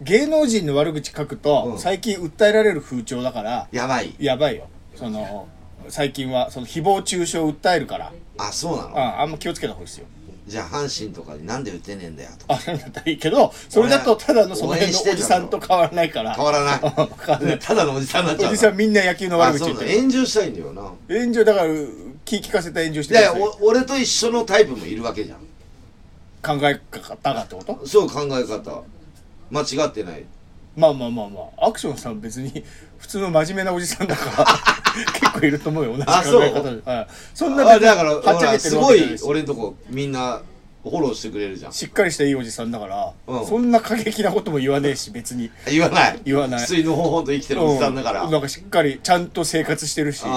[0.00, 1.78] 芸能人の悪口書くと、うん。
[1.78, 4.14] 最近訴えられる風潮だからやばい。
[4.18, 4.68] やばいよ。
[4.96, 5.48] その
[5.88, 8.12] 最近はその誹謗中傷を訴えるから。
[8.38, 8.98] あそうなの？
[8.98, 10.06] ああんま気をつけた方がいいですよ
[10.46, 12.54] じゃあ阪神とかになんで打てねえんだよとか。
[12.54, 16.10] あそうだったらいいけどそれだとただのその辺のおじさんと変わらない。
[16.10, 17.58] から変わらない。
[17.60, 19.96] ただのおじさんになっちゃうおじさんみんな野球の悪口言ってる。
[20.00, 20.82] 炎上したいんだよな。
[21.08, 21.68] 炎上だから
[22.24, 23.58] 気聞かせた炎上していやください。
[23.62, 25.38] お俺と一緒のタイプもいるわけじゃん。
[25.38, 27.86] 考え方がってこと？
[27.86, 28.82] そう考え方。
[29.50, 30.24] 間違ってない
[30.76, 32.64] まあまあまあまあアクションさん別に
[32.98, 34.46] 普通の真面目なおじさんだから
[35.20, 36.12] 結構いると思うよ同じ考
[36.42, 40.40] え方で、はい、そんなあだからはっちゃほらけてるわすごい俺のとこみんな
[40.82, 41.72] フォローしてくれるじゃん。
[41.72, 43.46] しっかりしたいいおじさんだから、うん。
[43.46, 45.48] そんな過激なことも言わねえし別に。
[45.70, 46.20] 言わない。
[46.24, 46.60] 言わない。
[46.60, 48.32] 普通のほほんと生きてるおじさんだから、うん。
[48.32, 50.24] なんかしっかりちゃんと生活してるし。
[50.24, 50.30] うん。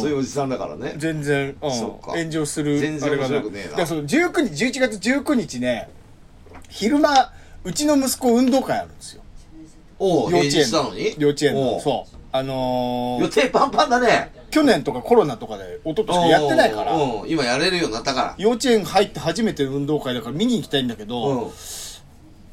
[0.00, 0.94] そういうおじさんだからね。
[0.96, 1.72] 全然、うん。
[1.72, 2.12] そっか。
[2.12, 3.68] 炎上する全然あれが面白くねえな。
[3.68, 5.90] だからその19日11月19日ね
[6.70, 7.30] 昼間
[7.64, 9.22] うちの息子運動会あるんですよ
[10.00, 10.94] 幼稚園の。
[10.94, 11.14] に？
[11.18, 11.80] 幼稚園の。
[11.80, 12.16] そう。
[12.32, 14.32] あのー予定パンパンだね。
[14.50, 16.92] 去年とかコロナとかで一昨年かやってないから。
[17.26, 18.34] 今やれるようになったから。
[18.38, 21.50] 幼稚園入って初めての運動会だから見に行きたいんだけど、うん。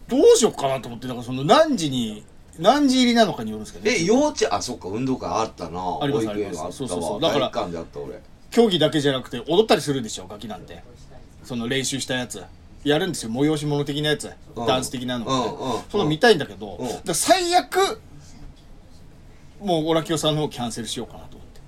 [0.07, 2.23] どうしようかなと思ってだからその何時に
[2.59, 5.99] 何時入りなのかによるんですけど、え幼稚園あそっか運動会あったな。
[6.01, 6.71] ありますあったわ。
[6.71, 7.21] そうそうそう。
[7.21, 7.51] だから
[8.49, 10.83] 競技だけじゃなくて踊ったりするでしょガキなんて。
[11.43, 12.43] その練習したやつ
[12.83, 13.31] やるんですよ。
[13.31, 14.65] 催し物的なやつ、うん。
[14.65, 15.81] ダンス的なのって、うんうん。
[15.89, 16.87] その見たいんだけど、うん。
[17.03, 17.99] だ最悪
[19.59, 21.61] もうオラキオさんの方キャンセルしようかなと思って。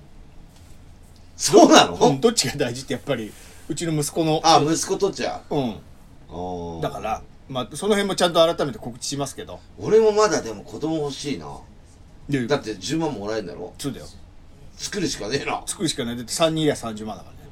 [1.36, 3.32] そうなの、うん、どっちが大事ってやっぱり
[3.68, 5.40] うちの息子のあ息子とっちゃ。
[5.50, 6.80] うん。
[6.80, 9.58] だからまあその辺もちゃんと改めて告知しますけど。
[9.78, 11.46] 俺もまだでも子供欲しいな。
[12.28, 13.74] でだって10万もらえるんだろ？
[13.76, 14.06] そうだよ。
[14.76, 15.62] 作るしかねえな。
[15.66, 17.50] 作るしかないだって3人いりゃ30万だからね。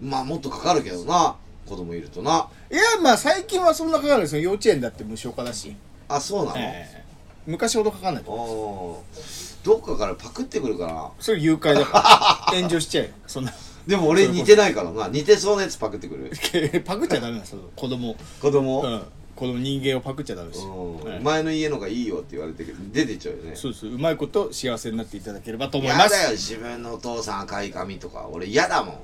[0.00, 1.34] まあもっとかかるけどな
[1.68, 2.48] 子供いるとな。
[2.70, 4.42] いやまあ最近はそんなかかるんですよ。
[4.42, 5.74] 幼稚園だって無償化だし、
[6.08, 7.04] あそうなの、ええ。
[7.46, 9.64] 昔ほどかかんないとあー。
[9.64, 11.10] どっかからパクってくるかな。
[11.20, 12.56] それ誘拐だから。
[12.58, 13.10] 炎上しちゃえよ。
[13.26, 13.52] そんな。
[13.86, 15.08] でも俺似てないからな。
[15.08, 16.30] 似てそうなやつパクってくる。
[16.84, 18.16] パクっちゃダメなんですよ子供。
[18.40, 18.94] 子供、ううん。
[18.94, 19.02] ん
[19.34, 21.24] 子供人間をパクっちゃダメですよ、ええ。
[21.24, 23.56] 前の家のがいいよって言われてるけど出てっちゃうよね。
[23.56, 26.14] そうですうまいこと幸せになっていただければと思います。
[26.14, 28.28] 嫌だよ自分のお父さん赤い髪とか。
[28.30, 28.94] 俺嫌だもん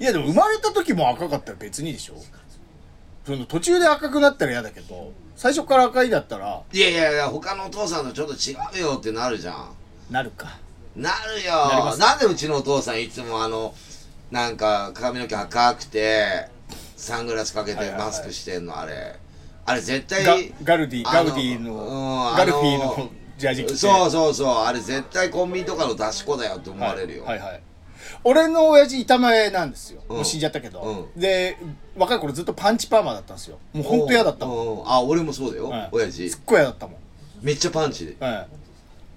[0.00, 2.14] いやでも生まれた時も赤かったら別にでしょ。
[3.26, 9.68] その途中で赤くなったら嫌だけど最初から赤いだったらいやいやいや他のお父さんとちょっと違うよってなるじゃん。
[10.10, 10.58] なるか。
[10.96, 11.96] なるよ。
[11.98, 13.74] なんでうちのお父さんいつもあの
[14.30, 16.48] なんか髪の毛赤くて
[16.96, 18.78] サングラスかけてマスクしてんの？
[18.78, 19.16] あれ。
[19.66, 20.34] あれ絶対ガ
[20.64, 23.74] ガルディガルディのうんガルフィーあのジャージ着て。
[23.76, 24.48] そうそうそう。
[24.64, 27.62] あれ絶対コンビニとかの出し子だよって思われるよ、はいはいはい
[28.24, 30.16] 俺の親父板前なんですよ、うん。
[30.16, 31.56] もう死んじゃったけど、うで
[31.96, 33.58] 若い頃ずっとパンチパーマだったんですよ。
[33.72, 36.30] もう本当嫌だったもん、あ俺もそうだよ、はい親父。
[36.30, 36.96] すっごい嫌だったもん。
[37.42, 38.16] めっちゃパンチで。
[38.20, 38.46] はい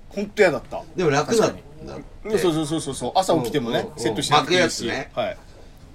[0.09, 0.83] 本当嫌だった。
[0.95, 3.11] でも楽なん確だっそうてそうそうそうそう。
[3.15, 5.11] 朝起きてもね、セットしなくていいし、ね。
[5.15, 5.37] はい。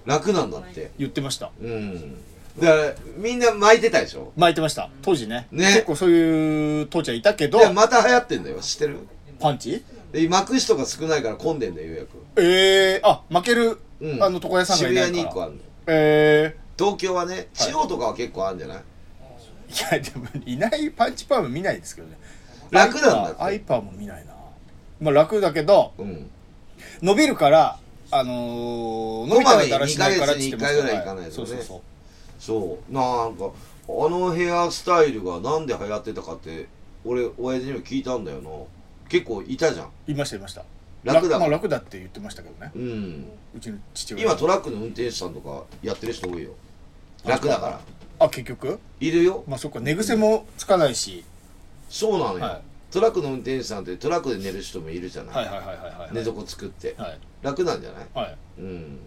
[0.04, 0.90] 楽なんだって。
[0.98, 1.50] 言ってました。
[1.62, 2.18] うん。
[2.58, 4.32] だからみんな巻いてたでしょ？
[4.36, 4.90] 巻いてました。
[5.02, 5.46] 当時ね。
[5.52, 5.66] ね。
[5.66, 7.60] 結構そういう父ちゃんいたけど。
[7.60, 8.58] でまた流行ってんだよ。
[8.58, 8.96] 知ってる？
[9.38, 9.84] パンチ？
[10.12, 12.08] で巻く人が少ないから混んでんだよ予約。
[12.36, 14.22] ええー、あ負ける、うん。
[14.22, 15.12] あの床屋さんがい渋ないから。
[15.12, 22.16] 谷に1個あるのえ東京はね地方とかは結構あるんじゃない、ー、いやでもいないパンチパーマ見ないですけどね。
[22.70, 24.32] 楽なんだアイパーも見ないな。
[25.00, 26.30] まあ楽だけどうん。
[27.02, 27.78] 伸びるから
[28.10, 31.80] あのー、伸びたらだらしないからっつってますかないとねそうそうそう
[32.38, 33.50] そうなんか
[33.88, 36.68] あのヘアスタイルがなんで流行ってたかって
[37.04, 38.50] 俺親父にも聞いたんだよな
[39.08, 39.90] 結構いたじゃん。
[40.06, 40.64] いましたいました。
[41.04, 42.72] 楽だまあ楽だって言ってましたけどね。
[42.74, 43.28] うん。
[43.56, 44.24] うちの父親。
[44.24, 46.50] 今トラックの運転手さんとかやってる人多いよ。
[47.24, 47.80] 楽だから。
[48.20, 48.80] あ結局？
[49.00, 49.44] いるよ。
[49.46, 51.24] まあそっか寝癖もつかないし。
[51.88, 52.60] そうなのよ、はい。
[52.90, 56.14] トラックの運転手さんってトラックで寝る人もいるじゃない、はいはいはいはいはい。
[56.14, 57.18] 寝床作って、はい。
[57.42, 58.06] 楽なんじゃない？
[58.12, 58.36] はい。
[58.58, 58.98] うん。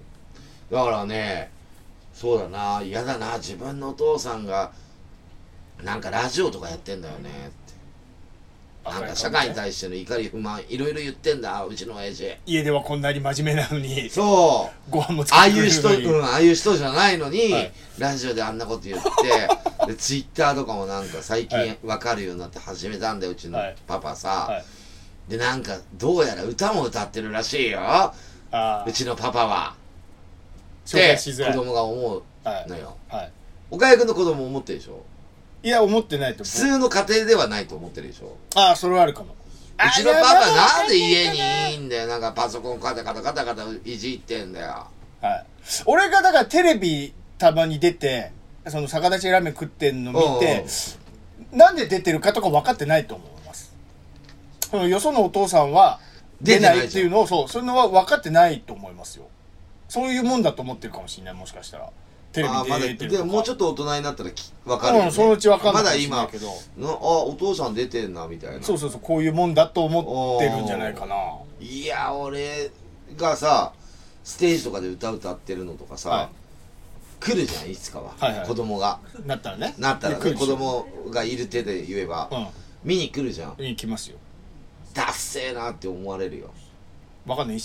[0.72, 1.52] だからね
[2.14, 3.38] そうだな嫌だな。
[3.38, 4.72] 自分のお父さんが
[5.84, 7.52] なんかラジオとかやってんだよね
[8.84, 12.36] なんか社会に対しての怒り不満いろいろ言ってんだうちの親父。
[12.48, 14.92] 家ではこんなに真面目なのにそう。
[14.92, 16.18] ご飯もあ作ってくあいう人、れるのに。
[16.18, 17.72] うん、ああいう人じゃないのに、はい。
[18.00, 19.10] ラジオであんなこと言って
[19.86, 21.78] でツイッターとかもなんか最近はい。
[21.84, 23.76] わかるようになって始めたんだようちのはい。
[23.88, 24.64] パパさ、はい。
[25.32, 27.80] でなんかどうやら歌も歌ってるらしいよ。
[27.82, 28.14] あ
[28.52, 29.76] あうちのパパは。
[30.88, 31.54] 紹で介しづらい。
[31.56, 32.68] 子供が思うはい。
[32.68, 33.32] のよはい。
[33.70, 35.04] 岡谷君の子供思ってるでしょ？
[35.64, 36.72] いや思ってないと普思う。
[36.74, 38.36] 通の家庭ではないと思ってるでしょ。
[38.56, 39.28] ああそれはあるかも。
[39.34, 42.08] うちのパパなんで家にいいんだよ。
[42.08, 44.88] なんかパソコンカタカタカタカタいじってんだよ。
[45.22, 45.46] はい。
[45.86, 48.32] 俺がだからテレビたまに出て
[48.68, 50.66] その逆立ちラーメン食ってんの見て
[51.52, 53.74] なんで出てるかとか分かってないと思います。
[54.70, 56.00] そのよそのお父さんは
[56.42, 59.28] 出ないっていうのをそうそういうのは分かってないと思いますよ。
[59.90, 61.90] そういうもんだと思ってるかもしれないもしかしたら
[62.32, 63.24] テレビあーまだで出てるとか。
[63.24, 65.08] でももうちょっと大人になったらき分かるよ、ね。
[65.08, 66.48] うんそのうち分かんないまだ今けど。
[66.78, 68.64] なあお父さん出てんなみたいな。
[68.64, 71.16] そうそうそうこういうもんだと思ってるんじゃないかな。
[71.60, 72.72] いや俺
[73.18, 73.74] がさ
[74.24, 76.30] ステージとかで歌歌ってるのとかさ、は
[77.20, 78.48] 来るじゃんいつかは、はいはい。
[78.48, 79.00] 子供が。
[79.26, 79.76] なったらね。
[79.78, 82.48] なったらね子供がいる手で言えば、うん。
[82.84, 83.56] 見に来るじゃん。
[83.58, 84.18] 行きますよ。
[84.94, 86.50] ダッセーなって思われるよ。
[87.26, 87.58] 分かんない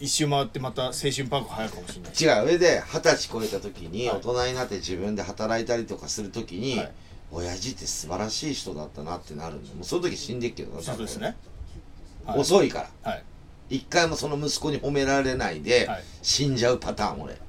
[0.00, 2.24] 一一周回ってまた青春パーク入るかもしれないし。
[2.24, 2.46] 違う。
[2.46, 4.16] 上で二十歳超えた時にはい。
[4.16, 6.92] 大人になって自分で働いたりとかする時に、はい。
[7.30, 9.68] 親父って素晴らしい人だったなってなるんだ。
[9.68, 11.36] よもうその時死んでっけどなそうですね。
[12.24, 12.40] はい。
[12.40, 13.10] 遅いから。
[13.10, 13.24] はい。
[13.68, 16.04] 一回もその息子に褒められないで、はい。
[16.22, 17.36] 死んじゃうパターン俺。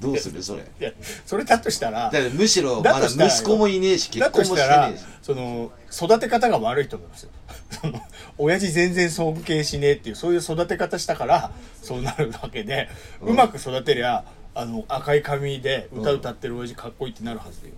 [0.00, 0.94] どうするそれ？
[1.26, 5.04] それだとしたらむしろまだ息子もいねえし結だ婚もしてねえし。
[5.22, 7.30] その育て方が悪いと思いますよ
[8.38, 11.52] 親父全然尊敬しねえっていうそういう育て方したから
[11.82, 12.88] そうなるわけで、
[13.20, 17.74] うまく育てりゃあの赤い髪で歌歌ってる親父かっこいいってなるはずだよ、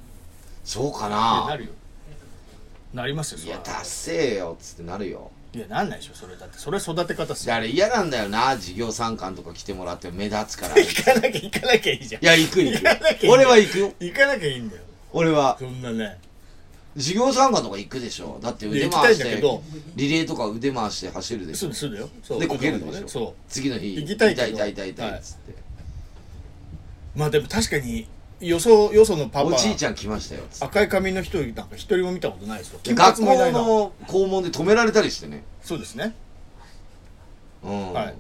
[0.65, 1.47] そうかな。
[1.49, 1.71] なるよ。
[2.93, 5.31] なりますよいや達成よっつってなるよ。
[5.55, 6.37] いやなんないでしょそれ。
[6.37, 8.57] だってそれは育て方っすよあれ嫌なんだよな。
[8.57, 10.79] 事業参観とか来てもらって目立つから。
[10.79, 12.25] い行かなきゃ行かなきゃいいじゃん。
[12.25, 12.85] や行く行く。
[13.29, 14.83] 俺は行くよ行かなきゃいいんだよ。
[15.13, 15.57] 俺は。
[15.59, 16.19] そんなね
[16.95, 18.39] 事業参観とか行くでしょ。
[18.43, 19.43] だって腕回して
[19.97, 21.73] リレーとか腕回して走るでしょ。
[21.73, 22.41] そうそうだよそう。
[22.41, 23.09] でこけるでしょ。
[23.09, 23.33] そう。
[23.49, 25.55] 次の日行きたい痛い痛い痛い痛いっつって、
[27.17, 28.07] まあでも確かに
[28.41, 32.81] よそよそのパパおじいちゃん来ましたよ赤い髪の人なんか一人も見たことないですよ。
[32.83, 35.45] 金学校の校門で止められたりしてね。
[35.63, 36.15] そうですね。
[37.63, 38.15] うん、はい。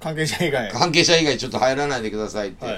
[0.00, 0.66] 関係者以外。
[0.66, 2.68] は関係者以外ちょっと入らないでくださいって、い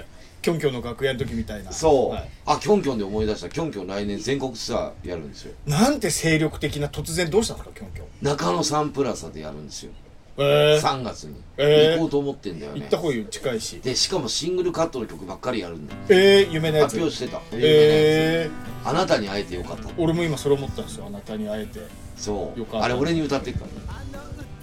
[0.42, 1.72] キョンキョンの楽屋の時みたいな。
[1.72, 2.28] そう、はい。
[2.46, 3.48] あキョンキョンで思い出した。
[3.48, 5.54] キョンキョン来年全国ツアーやるんですよ。
[5.66, 8.06] なんて精力的な突然どうしたんですかキョンキョン。
[8.22, 9.92] 中野サンプラザでやるんですよ。
[10.38, 11.94] ええ3月に、えー。
[11.94, 12.80] 行こうと思ってんだよね。
[12.80, 13.80] 行った方よ近いし。
[13.80, 16.00] でしかもシングルカットの曲ばっかりやるんだよ。
[16.08, 16.92] ええ夢のやつ。
[16.92, 17.40] 発表してた。
[17.52, 18.50] ええ
[18.84, 21.80] あなたに会えてよかった俺も今それ思ったんですよあなたに会えて。
[22.16, 22.58] そう。
[22.58, 22.86] よかった。
[22.86, 24.02] あれ俺に歌ってるから。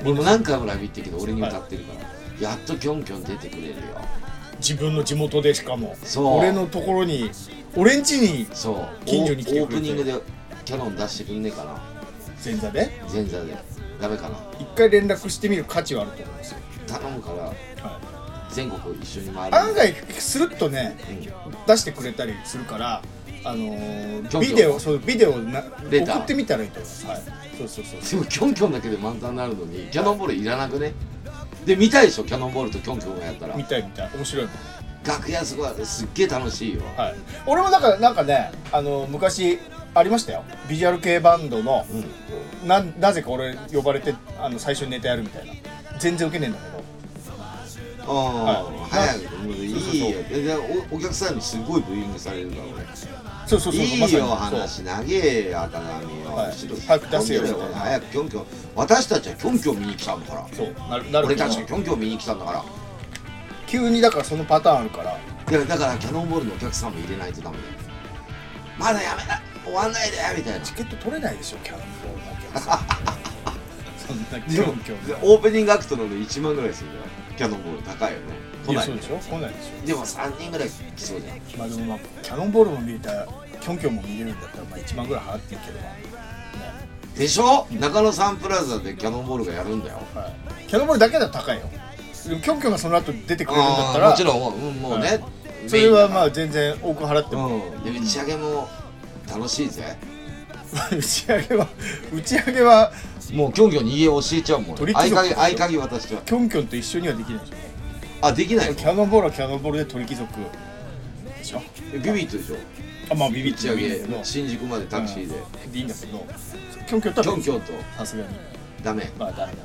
[0.01, 1.93] 俺も何回もライブ行ってるけど俺に歌ってるか
[2.41, 3.75] ら、やっとキョンキョン出てくれるよ
[4.59, 5.95] 自分の地元でしかも。
[6.37, 7.31] 俺のところに
[7.75, 9.05] 俺ん家にそう。
[9.05, 9.63] 近所に来てくれて。
[9.63, 10.13] オープニングで
[10.65, 11.81] キャノン出してくんねえかな。
[12.43, 12.89] 前座で？
[13.11, 13.57] 前座で。
[13.99, 14.37] ダメかな。
[14.59, 16.57] 一回連絡してみる価値はあると思いますよ、
[16.87, 17.55] 頼むからはい、
[18.53, 21.65] 全国を一緒に回る案外スルッとねうん。
[21.67, 23.01] 出してくれたりするから
[23.43, 27.21] あのービデオそうビデオな送ってみたらいいと思いますはい
[27.57, 28.21] そうそうそう。
[28.21, 30.93] でもキョンキョンだけで満タンになるのにキャノンボールいらなくね？
[31.65, 32.23] で見たいでしょ？
[32.23, 33.55] キャノンボールとキョンキョンがやったら。
[33.55, 34.09] 見たい見たい。
[34.15, 34.45] 面白い。
[34.45, 34.55] もん
[35.05, 36.81] 楽屋すごいすっげえ楽しいよ。
[36.97, 37.15] はい。
[37.45, 39.59] 俺もなんかなんかねあの昔
[39.93, 40.43] ありましたよ。
[40.69, 41.85] ビジュアル系バンドの
[42.61, 42.67] うん。
[42.67, 45.53] ななぜか俺呼ばれてあの最初にネタやるみたいな。
[45.99, 46.79] 全然ウケねえんだけど。
[48.07, 48.89] ああ、はい。
[48.89, 50.17] 早くもういいよ
[50.91, 52.83] おお客さんにすごいブーイングされるから俺
[53.49, 56.53] そうそうそういいよ話長えよ赤髪よ、はい。
[56.85, 57.41] 早く出せよ。
[57.73, 58.45] 早くキョンキョン
[58.75, 60.67] 私たちはキョンキョン見に来たんだからそう。
[60.87, 62.63] なるなる俺たちがキョンキョン見に来たんだから。
[63.65, 65.17] 急にだからそのパターンあるから。
[65.49, 67.69] いやだからキャノンボールのお客さんも入れないとダメだよ。
[68.77, 70.63] まだやめな終わんないでみたいな。
[70.63, 72.79] チケット取れないでしょキャノンボールのお客さん
[73.97, 77.05] そんなキョンキョンでオープニングアクトので1万ぐらいするんだよ。
[77.35, 78.87] キャノンボール高いよね来ない。
[78.93, 79.17] でしょ？
[79.17, 81.37] 来ないでしでも3人ぐらい来そうじゃん。
[81.37, 83.25] ょまあでもまあキャノンボールも見た
[83.61, 85.77] キョンキョンも見れるんだったらまあ1万ぐらい払っていいけど。
[85.79, 86.03] な、ね
[87.17, 87.67] でしょ？
[87.71, 89.99] 中野サンプラザでキャノンボールがやるんだよ。
[90.15, 90.31] は
[90.61, 91.63] い、キャノンボールだけだと高いよ。
[92.27, 94.09] でもキョンキョンがその後出てくれるんだったら。
[94.11, 95.23] もちろんもう,、うん、もうね、はい。
[95.67, 97.83] それはまあメ全然多く払っても、うん。
[97.83, 98.67] で打ち上げも
[99.27, 99.97] 楽しいぜ。
[100.91, 101.67] 打ち上げは
[102.13, 102.91] 打ち上げは
[103.33, 104.75] もうキョンキョンに家教えちゃうもん。
[104.75, 107.55] 鳥合鍵合鍵渡してはキョンキョンと一緒にはできないでしょ
[108.21, 108.75] あできないの？
[108.75, 110.31] キャノンボールはキャノンボールで鳥貴族。
[111.37, 111.61] でしょ？
[111.93, 112.55] ビビットでしょ？
[113.11, 115.35] あまあビビッ打ち上新宿までタクシーで。
[115.71, 116.25] でいいんだけど
[116.87, 118.29] キョンキョンとはキョンキョンとさすがに。
[118.83, 119.09] ダメ。
[119.17, 119.57] まあダメだ。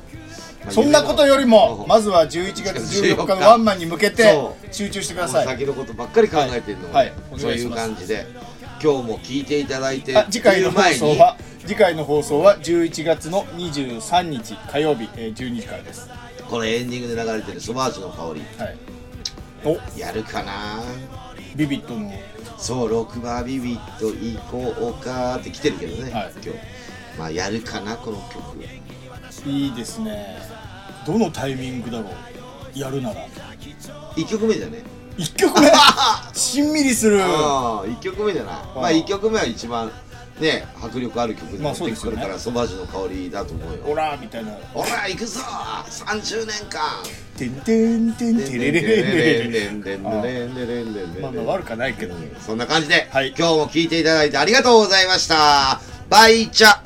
[0.63, 5.45] まあそんなことよりもうんまずは11月14日のワンマンに向けてそ集中してください。
[5.45, 7.07] 先のことばっかり考えてるのはい。
[7.07, 7.39] はい。
[7.39, 8.25] そういう感じで。
[8.83, 16.09] 今日も聞いていただいてあ次回の放送は次回の放送は11月の23日火曜日、えー12時からです
[16.49, 18.41] このエンディングで流れてるソバージュの香り。
[18.63, 18.77] はい
[19.65, 19.99] お。
[19.99, 20.81] やるかな？
[21.55, 22.11] ビビットの
[22.57, 26.31] そう6番ビビット行こうかって来てるけどね、はい。
[26.33, 26.49] 今日。
[27.17, 28.63] まあやるかなこの曲
[29.49, 30.37] いいですね。
[31.05, 33.27] どのタイミングだろうやるなら。
[34.15, 34.83] 1曲目じゃね
[35.17, 35.71] ？1曲目？
[36.33, 37.23] しんみりする。
[37.23, 38.55] ああ1曲目じゃない。
[38.75, 39.91] まあ1曲目は一番
[40.39, 43.83] ね迫力ある曲にま持ってくるからソバージュの香りだと思うよ。
[43.85, 44.51] オラーみたいな。
[44.73, 47.03] ほら行くぞ30年間
[47.37, 49.69] 「てんてんてんてれれれれれれ」
[51.21, 52.15] まあまあ悪くはないけど
[52.45, 55.79] そんな感じで、はい今日も聞いていただいてありがとうございました
[56.09, 56.79] バイチャ